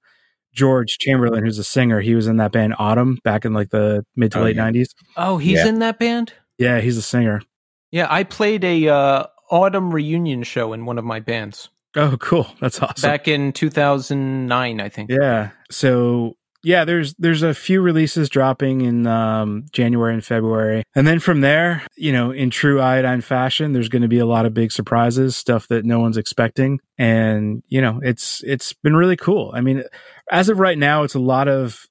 George 0.54 0.98
Chamberlain, 0.98 1.44
who's 1.44 1.58
a 1.58 1.64
singer. 1.64 2.00
He 2.00 2.14
was 2.14 2.26
in 2.26 2.36
that 2.38 2.52
band 2.52 2.74
Autumn 2.78 3.18
back 3.24 3.44
in 3.44 3.52
like 3.52 3.70
the 3.70 4.04
mid 4.16 4.32
to 4.32 4.40
Oh, 4.40 4.42
late 4.44 4.56
yeah. 4.56 4.70
90s. 4.70 4.88
Oh, 5.16 5.38
he's 5.38 5.58
Yeah. 5.58 5.68
in 5.68 5.78
that 5.80 5.98
band? 5.98 6.32
Yeah, 6.58 6.80
he's 6.80 6.96
a 6.96 7.02
singer. 7.02 7.42
Yeah, 7.90 8.06
I 8.10 8.24
played 8.24 8.64
a 8.64 8.88
uh, 8.88 9.26
autumn 9.50 9.92
reunion 9.92 10.42
show 10.42 10.72
in 10.72 10.84
one 10.84 10.98
of 10.98 11.04
my 11.04 11.20
bands 11.20 11.70
Oh, 11.96 12.16
cool. 12.18 12.46
That's 12.60 12.80
awesome. 12.80 13.08
back 13.08 13.28
in 13.28 13.52
2009, 13.52 14.80
I 14.80 14.88
think. 14.88 15.10
Yeah. 15.10 15.50
So 15.70 16.36
yeah, 16.62 16.84
there's 16.84 17.14
there's 17.14 17.42
a 17.42 17.54
few 17.54 17.80
releases 17.80 18.28
dropping 18.28 18.82
in 18.82 19.06
um, 19.06 19.66
January 19.72 20.12
and 20.12 20.24
February, 20.24 20.82
and 20.94 21.06
then 21.06 21.20
from 21.20 21.40
there, 21.40 21.86
you 21.96 22.12
know, 22.12 22.30
in 22.32 22.50
true 22.50 22.80
iodine 22.80 23.20
fashion, 23.20 23.72
there's 23.72 23.88
going 23.88 24.02
to 24.02 24.08
be 24.08 24.18
a 24.18 24.26
lot 24.26 24.44
of 24.44 24.54
big 24.54 24.72
surprises, 24.72 25.36
stuff 25.36 25.68
that 25.68 25.84
no 25.84 26.00
one's 26.00 26.16
expecting, 26.16 26.80
and 26.98 27.62
you 27.68 27.80
know, 27.80 28.00
it's 28.02 28.42
it's 28.44 28.72
been 28.72 28.96
really 28.96 29.16
cool. 29.16 29.52
I 29.54 29.60
mean, 29.60 29.84
as 30.30 30.48
of 30.48 30.58
right 30.58 30.76
now, 30.76 31.04
it's 31.04 31.14
a 31.14 31.20
lot 31.20 31.46
of 31.48 31.86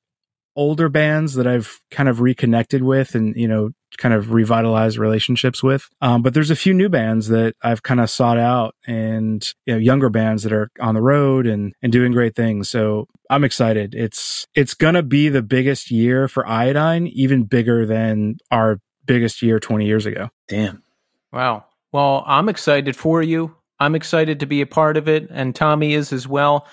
older 0.56 0.90
bands 0.90 1.36
that 1.36 1.48
I've 1.48 1.80
kind 1.90 2.10
of 2.10 2.20
reconnected 2.20 2.84
with, 2.84 3.16
and 3.16 3.36
you 3.38 3.48
know, 3.48 3.72
kind 3.98 4.14
of 4.14 4.32
revitalized 4.32 4.98
relationships 4.98 5.64
with. 5.64 5.88
Um, 6.02 6.22
but 6.22 6.34
there's 6.34 6.52
a 6.52 6.56
few 6.56 6.74
new 6.74 6.90
bands 6.90 7.30
that 7.30 7.56
I've 7.62 7.84
kind 7.84 8.00
of 8.00 8.10
sought 8.10 8.38
out 8.38 8.76
and, 8.86 9.48
you 9.66 9.74
know, 9.74 9.80
younger 9.80 10.10
bands 10.10 10.44
that 10.44 10.54
are 10.54 10.70
on 10.80 10.96
the 10.96 11.02
road 11.02 11.48
and, 11.48 11.74
and 11.82 11.92
doing 11.92 12.12
great 12.12 12.36
things. 12.36 12.70
So 12.70 13.08
I'm 13.30 13.44
excited. 13.44 13.96
It's, 13.96 14.46
it's 14.56 14.74
going 14.74 14.96
to 14.96 15.04
be 15.04 15.30
the 15.30 15.42
biggest 15.42 15.90
year 15.90 16.28
for 16.28 16.48
iodine, 16.48 17.08
even 17.08 17.44
bigger 17.44 17.86
than 17.86 18.38
our 18.52 18.80
biggest 19.06 19.42
year 19.42 19.60
20 19.60 19.86
years 19.86 20.06
ago. 20.06 20.30
Damn. 20.48 20.84
Wow. 21.32 21.66
Well, 21.92 22.24
I'm 22.28 22.50
excited 22.50 22.96
for 22.96 23.22
you. 23.22 23.56
I'm 23.80 23.96
excited 23.96 24.40
to 24.40 24.46
be 24.46 24.62
a 24.62 24.68
part 24.68 24.98
of 24.98 25.08
it, 25.08 25.28
and 25.30 25.56
Tommy 25.56 25.94
is 25.94 26.12
as 26.12 26.28
well. 26.28 26.68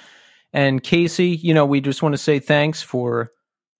And 0.52 0.82
Casey, 0.82 1.28
you 1.28 1.52
know, 1.52 1.66
we 1.66 1.80
just 1.80 2.02
want 2.02 2.14
to 2.14 2.18
say 2.18 2.38
thanks 2.38 2.82
for 2.82 3.30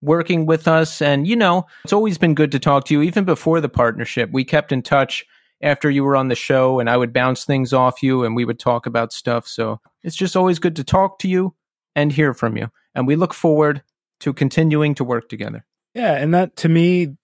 working 0.05 0.47
with 0.47 0.69
us. 0.69 1.01
And, 1.03 1.27
you 1.27 1.37
know, 1.37 1.67
it's 1.85 1.93
always 1.93 2.19
been 2.19 2.35
good 2.35 2.53
to 2.53 2.59
talk 2.59 2.85
to 2.87 2.95
you. 2.95 3.03
Even 3.03 3.25
before 3.25 3.61
the 3.61 3.69
partnership, 3.69 4.31
we 4.33 4.45
kept 4.45 4.71
in 4.71 4.83
touch 4.83 5.25
after 5.63 5.91
you 5.91 6.05
were 6.05 6.17
on 6.17 6.29
the 6.29 6.35
show, 6.35 6.79
and 6.79 6.91
I 6.91 6.97
would 6.97 7.13
bounce 7.13 7.45
things 7.45 7.73
off 7.73 8.03
you 8.03 8.25
and 8.25 8.37
we 8.37 8.45
would 8.45 8.59
talk 8.59 8.87
about 8.87 9.13
stuff. 9.13 9.47
So 9.49 9.81
it's 10.03 10.17
just 10.17 10.37
always 10.37 10.59
good 10.59 10.77
to 10.77 10.85
talk 10.85 11.19
to 11.21 11.29
you 11.29 11.55
and 11.97 12.13
hear 12.13 12.35
from 12.35 12.57
you. 12.57 12.71
And 12.95 13.07
we 13.07 13.17
look 13.17 13.33
forward 13.33 13.83
to 14.21 14.33
continuing 14.33 14.95
to 14.97 15.05
work 15.05 15.29
together. 15.29 15.65
Yeah. 15.95 16.13
And 16.15 16.35
that 16.35 16.57
to 16.57 16.69
me, 16.69 17.17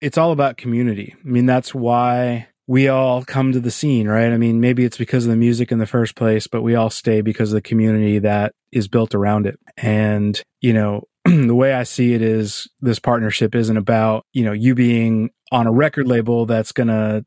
it's 0.00 0.18
all 0.18 0.32
about 0.32 0.56
community. 0.56 1.14
I 1.24 1.28
mean, 1.28 1.46
that's 1.46 1.74
why 1.74 2.48
we 2.66 2.88
all 2.88 3.22
come 3.24 3.52
to 3.52 3.60
the 3.60 3.70
scene, 3.70 4.08
right? 4.08 4.32
I 4.32 4.38
mean, 4.38 4.60
maybe 4.60 4.84
it's 4.84 4.96
because 4.96 5.24
of 5.24 5.30
the 5.30 5.36
music 5.36 5.70
in 5.70 5.78
the 5.78 5.86
first 5.86 6.14
place, 6.14 6.46
but 6.46 6.62
we 6.62 6.74
all 6.74 6.90
stay 6.90 7.20
because 7.20 7.52
of 7.52 7.56
the 7.56 7.62
community 7.62 8.18
that 8.20 8.54
is 8.72 8.88
built 8.88 9.14
around 9.14 9.46
it. 9.46 9.58
And, 9.76 10.40
you 10.60 10.72
know, 10.72 11.04
the 11.46 11.54
way 11.54 11.72
I 11.72 11.84
see 11.84 12.12
it 12.12 12.22
is 12.22 12.68
this 12.80 12.98
partnership 12.98 13.54
isn't 13.54 13.76
about, 13.76 14.26
you 14.32 14.44
know, 14.44 14.52
you 14.52 14.74
being 14.74 15.30
on 15.50 15.66
a 15.66 15.72
record 15.72 16.06
label 16.06 16.46
that's 16.46 16.72
going 16.72 16.88
to 16.88 17.24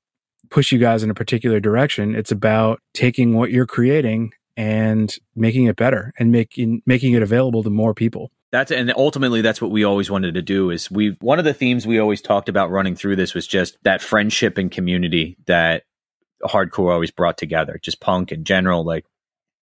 push 0.50 0.72
you 0.72 0.80
guys 0.80 1.04
in 1.04 1.10
a 1.10 1.16
particular 1.16 1.60
direction. 1.60 2.16
It's 2.16 2.32
about 2.32 2.80
taking 2.94 3.36
what 3.36 3.52
you're 3.52 3.66
creating 3.66 4.34
and 4.56 5.16
making 5.36 5.66
it 5.66 5.76
better 5.76 6.14
and 6.18 6.32
making 6.32 6.82
making 6.86 7.14
it 7.14 7.22
available 7.22 7.64
to 7.64 7.70
more 7.70 7.94
people. 7.94 8.32
That's 8.52 8.72
and 8.72 8.94
ultimately 8.96 9.42
that's 9.42 9.62
what 9.62 9.72
we 9.72 9.84
always 9.84 10.10
wanted 10.10 10.34
to 10.36 10.42
do 10.42 10.70
is 10.70 10.90
we 10.90 11.18
one 11.20 11.38
of 11.38 11.46
the 11.46 11.54
themes 11.54 11.86
we 11.86 12.00
always 12.00 12.22
talked 12.22 12.50
about 12.50 12.72
running 12.72 12.96
through 12.96 13.18
this 13.18 13.34
was 13.34 13.46
just 13.46 13.78
that 13.84 14.02
friendship 14.02 14.58
and 14.58 14.72
community 14.72 15.38
that 15.48 15.84
hardcore 16.44 16.94
always 16.94 17.12
brought 17.12 17.38
together, 17.38 17.80
just 17.82 18.00
punk 18.00 18.32
in 18.32 18.44
general 18.44 18.84
like 18.84 19.06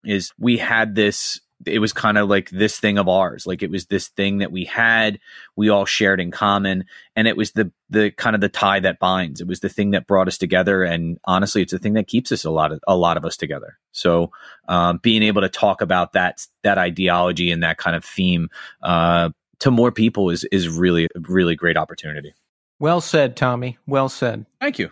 is 0.05 0.33
we 0.39 0.59
had 0.59 0.95
this 0.95 1.41
it 1.67 1.79
was 1.79 1.93
kind 1.93 2.19
of 2.19 2.29
like 2.29 2.51
this 2.51 2.79
thing 2.79 2.99
of 2.99 3.09
ours 3.09 3.47
like 3.47 3.63
it 3.63 3.71
was 3.71 3.87
this 3.87 4.09
thing 4.09 4.39
that 4.39 4.53
we 4.53 4.65
had 4.65 5.19
we 5.57 5.69
all 5.69 5.85
shared 5.85 6.21
in 6.21 6.31
common 6.31 6.85
and 7.17 7.29
it 7.29 7.37
was 7.37 7.53
the 7.53 7.71
the 7.91 8.11
kind 8.11 8.35
of 8.35 8.41
the 8.41 8.49
tie 8.49 8.81
that 8.81 8.99
binds. 8.99 9.41
It 9.41 9.47
was 9.47 9.61
the 9.61 9.69
thing 9.69 9.93
that 9.93 10.07
brought 10.07 10.29
us 10.29 10.37
together 10.39 10.83
and 10.83 11.19
honestly 11.25 11.63
it's 11.63 11.73
the 11.73 11.79
thing 11.79 11.95
that 11.95 12.09
keeps 12.09 12.33
us 12.33 12.45
a 12.45 12.51
lot 12.51 12.73
of 12.73 12.81
a 12.87 12.97
lot 12.97 13.17
of 13.17 13.25
us 13.25 13.37
together. 13.37 13.79
So 13.93 14.33
um, 14.69 14.99
being 15.03 15.23
able 15.23 15.43
to 15.43 15.49
talk 15.49 15.81
about 15.81 16.13
that 16.13 16.45
that 16.63 16.79
ideology 16.79 17.51
and 17.51 17.63
that 17.63 17.79
kind 17.79 17.97
of 17.97 18.05
theme 18.05 18.49
uh, 18.83 19.31
to 19.61 19.71
more 19.71 19.93
people 19.93 20.31
is 20.31 20.45
is 20.45 20.69
really 20.69 21.09
really 21.29 21.55
great 21.55 21.77
opportunity 21.77 22.35
Well 22.81 23.01
said, 23.01 23.37
Tommy. 23.37 23.79
Well 23.87 24.09
said. 24.09 24.47
thank 24.61 24.79
you 24.79 24.91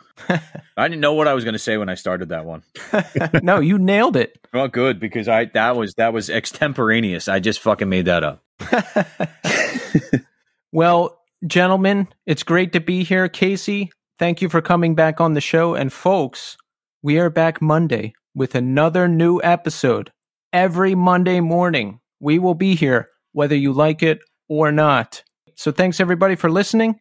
i 0.76 0.86
didn't 0.88 1.00
know 1.00 1.14
what 1.14 1.26
i 1.26 1.34
was 1.34 1.44
going 1.44 1.54
to 1.54 1.58
say 1.58 1.76
when 1.76 1.88
i 1.88 1.94
started 1.94 2.28
that 2.28 2.44
one 2.44 2.62
no, 3.42 3.58
you 3.58 3.78
nailed 3.78 4.16
it. 4.16 4.38
well 4.52 4.68
good 4.68 5.00
because 5.00 5.28
i 5.28 5.46
that 5.46 5.76
was 5.76 5.94
that 5.94 6.12
was 6.12 6.30
extemporaneous 6.30 7.26
i 7.26 7.40
just 7.40 7.60
fucking 7.60 7.88
made 7.88 8.04
that 8.04 8.22
up 8.22 8.44
well, 10.72 11.18
gentlemen, 11.46 12.08
it's 12.26 12.42
great 12.42 12.72
to 12.72 12.80
be 12.80 13.04
here. 13.04 13.28
Casey, 13.28 13.90
thank 14.18 14.42
you 14.42 14.48
for 14.48 14.62
coming 14.62 14.94
back 14.94 15.20
on 15.20 15.34
the 15.34 15.40
show. 15.40 15.74
And 15.74 15.92
folks, 15.92 16.56
we 17.02 17.18
are 17.18 17.30
back 17.30 17.60
Monday 17.60 18.14
with 18.34 18.54
another 18.54 19.08
new 19.08 19.40
episode. 19.42 20.10
Every 20.52 20.94
Monday 20.94 21.40
morning, 21.40 22.00
we 22.20 22.38
will 22.38 22.54
be 22.54 22.74
here, 22.74 23.08
whether 23.32 23.56
you 23.56 23.72
like 23.72 24.02
it 24.02 24.20
or 24.48 24.70
not. 24.70 25.22
So 25.56 25.72
thanks 25.72 26.00
everybody 26.00 26.36
for 26.36 26.50
listening. 26.50 27.00